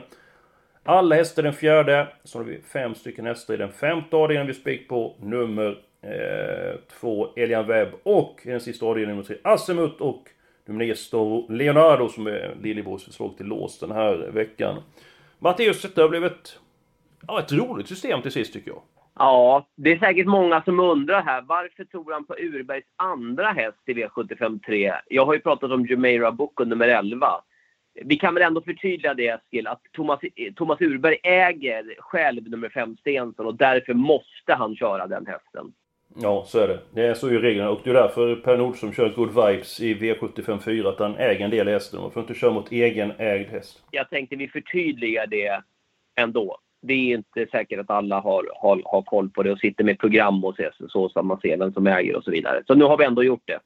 Alla 0.83 1.17
hästar 1.17 1.43
i 1.43 1.45
den 1.45 1.55
fjärde. 1.55 2.09
Så 2.25 2.39
har 2.39 2.45
vi 2.45 2.61
fem 2.73 2.95
stycken 2.95 3.27
hästar 3.27 3.55
i 3.55 3.57
den 3.57 3.73
femte 3.73 4.17
avdelningen. 4.17 4.47
Vi 4.47 4.55
spik 4.55 4.89
på 4.89 5.17
nummer 5.21 5.79
Eh, 6.05 6.75
två 7.01 7.29
Elian 7.37 7.67
Webb 7.67 7.89
och 8.03 8.41
i 8.45 8.51
den 8.51 8.61
sista 8.61 8.87
avdelningen 8.87 9.17
nummer 9.17 9.27
tre 9.27 9.37
Asimut 9.43 10.01
och 10.01 10.29
nummer 10.67 10.85
nio 10.85 10.95
Storo 10.95 11.53
Leonardo 11.53 12.09
som 12.09 12.27
är 12.27 12.57
Liljeborgs 12.63 13.05
förslag 13.05 13.37
till 13.37 13.47
lås 13.47 13.79
den 13.79 13.91
här 13.91 14.31
veckan. 14.33 14.83
Matteus, 15.39 15.83
detta 15.83 16.03
har 16.03 16.09
blivit 16.09 16.59
ja, 17.27 17.41
ett 17.41 17.53
roligt 17.53 17.89
system 17.89 18.23
till 18.23 18.31
sist 18.33 18.53
tycker 18.53 18.71
jag. 18.71 18.83
Ja, 19.19 19.67
det 19.77 19.93
är 19.93 19.99
säkert 19.99 20.27
många 20.27 20.63
som 20.63 20.81
undrar 20.81 21.23
här. 21.23 21.43
Varför 21.43 21.85
tror 21.85 22.13
han 22.13 22.27
på 22.27 22.35
Urbergs 22.35 22.87
andra 22.97 23.47
häst 23.47 23.79
i 23.87 23.95
V75 23.95 24.61
3? 24.67 24.95
Jag 25.09 25.27
har 25.27 25.35
ju 25.35 25.41
pratat 25.41 25.71
om 25.71 25.87
Jumeirah 25.87 26.35
Boko 26.35 26.65
nummer 26.65 26.89
11. 26.89 27.27
vi 28.05 28.17
kan 28.17 28.35
väl 28.35 28.43
ändå 28.43 28.61
förtydliga 28.61 29.15
det 29.15 29.29
Eskil, 29.29 29.67
att 29.67 29.83
Thomas, 29.93 30.21
Thomas 30.57 30.81
Urberg 30.81 31.19
äger 31.23 31.95
själv 31.99 32.51
nummer 32.51 32.69
5 32.69 32.97
Stensson 32.97 33.47
och 33.47 33.55
därför 33.55 33.95
måste 33.95 34.55
han 34.55 34.77
köra 34.77 35.07
den 35.07 35.27
hästen. 35.27 35.73
Ja, 36.17 36.45
så 36.47 36.59
är 36.59 36.69
det. 36.69 36.79
Det 36.91 37.07
är 37.07 37.15
så 37.15 37.31
i 37.31 37.39
reglerna 37.39 37.71
och 37.71 37.81
det 37.85 37.91
är 37.91 37.95
därför 37.95 38.37
Per 38.37 38.57
Nordström 38.57 38.93
kör 38.93 39.09
Good 39.09 39.29
Vibes 39.29 39.81
i 39.81 39.95
V75 39.95 40.59
4, 40.59 40.89
att 40.89 40.99
han 40.99 41.17
äger 41.17 41.45
en 41.45 41.51
del 41.51 41.69
hästen. 41.69 42.01
Man 42.01 42.11
får 42.11 42.23
inte 42.23 42.35
köra 42.35 42.53
mot 42.53 42.73
egen 42.73 43.13
ägd 43.19 43.51
häst. 43.51 43.83
Jag 43.91 44.11
tänkte 44.11 44.37
vi 44.37 44.49
förtydligar 44.49 45.27
det 45.27 45.63
ändå. 46.15 46.59
Det 46.83 46.93
är 46.93 47.15
inte 47.15 47.47
säkert 47.51 47.81
att 47.81 47.91
alla 47.91 48.21
har, 48.21 48.51
har, 48.55 48.83
har 48.85 49.03
koll 49.03 49.31
på 49.31 49.43
det 49.43 49.53
och 49.53 49.59
sitter 49.59 49.85
med 49.85 49.99
program 49.99 50.45
och 50.45 50.57
så, 50.89 51.09
så 51.09 51.23
man 51.23 51.41
ser 51.41 51.57
vem 51.57 51.73
som 51.73 51.87
äger 51.87 52.17
och 52.17 52.25
så 52.25 52.31
vidare. 52.31 52.63
Så 52.67 52.75
nu 52.75 52.85
har 52.85 52.99
vi 52.99 53.05
ändå 53.05 53.25
gjort 53.25 53.43
det. 53.45 53.59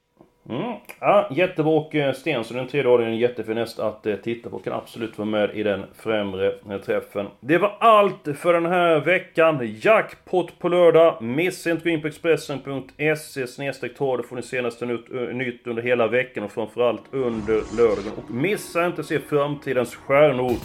Mm. 0.49 0.73
Ja, 0.99 1.29
jättebra 1.31 1.73
och 1.73 1.95
eh, 1.95 2.13
Sten, 2.13 2.43
så 2.43 2.53
den 2.53 2.67
tredje 2.67 2.91
avdelningen, 2.91 3.23
en 3.23 3.29
jättefinest 3.29 3.79
att 3.79 4.05
eh, 4.05 4.15
titta 4.15 4.49
på. 4.49 4.59
Kan 4.59 4.73
absolut 4.73 5.17
vara 5.17 5.29
med 5.29 5.49
i 5.53 5.63
den 5.63 5.83
främre 5.95 6.53
eh, 6.69 6.77
träffen. 6.77 7.27
Det 7.39 7.57
var 7.57 7.77
allt 7.79 8.27
för 8.37 8.53
den 8.53 8.65
här 8.65 8.99
veckan. 8.99 9.77
Jackpot 9.81 10.59
på 10.59 10.69
lördag. 10.69 11.21
Missa 11.21 11.71
inte 11.71 11.83
gå 11.83 11.89
in 11.89 12.01
på 12.01 12.07
Expressen.se 12.07 13.47
snedstreck 13.47 13.97
då 13.97 14.23
får 14.23 14.35
ni 14.35 14.41
senaste 14.41 14.85
nytt, 14.85 15.67
under 15.67 15.81
hela 15.81 16.07
veckan 16.07 16.43
och 16.43 16.51
framförallt 16.51 17.03
under 17.11 17.77
lördagen. 17.77 18.11
Och 18.17 18.31
missa 18.31 18.85
inte 18.85 19.01
att 19.01 19.07
se 19.07 19.19
framtidens 19.19 19.95
stjärnor. 19.95 20.55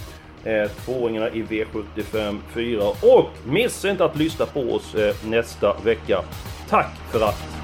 Eh, 0.44 0.70
tvååringarna 0.70 1.28
i 1.28 1.42
V75 1.42 2.38
4. 2.54 2.82
Och 2.88 3.30
missa 3.46 3.90
inte 3.90 4.04
att 4.04 4.16
lyssna 4.16 4.46
på 4.46 4.60
oss 4.60 4.94
eh, 4.94 5.14
nästa 5.28 5.76
vecka. 5.84 6.20
Tack 6.68 6.96
för 7.12 7.24
att 7.24 7.63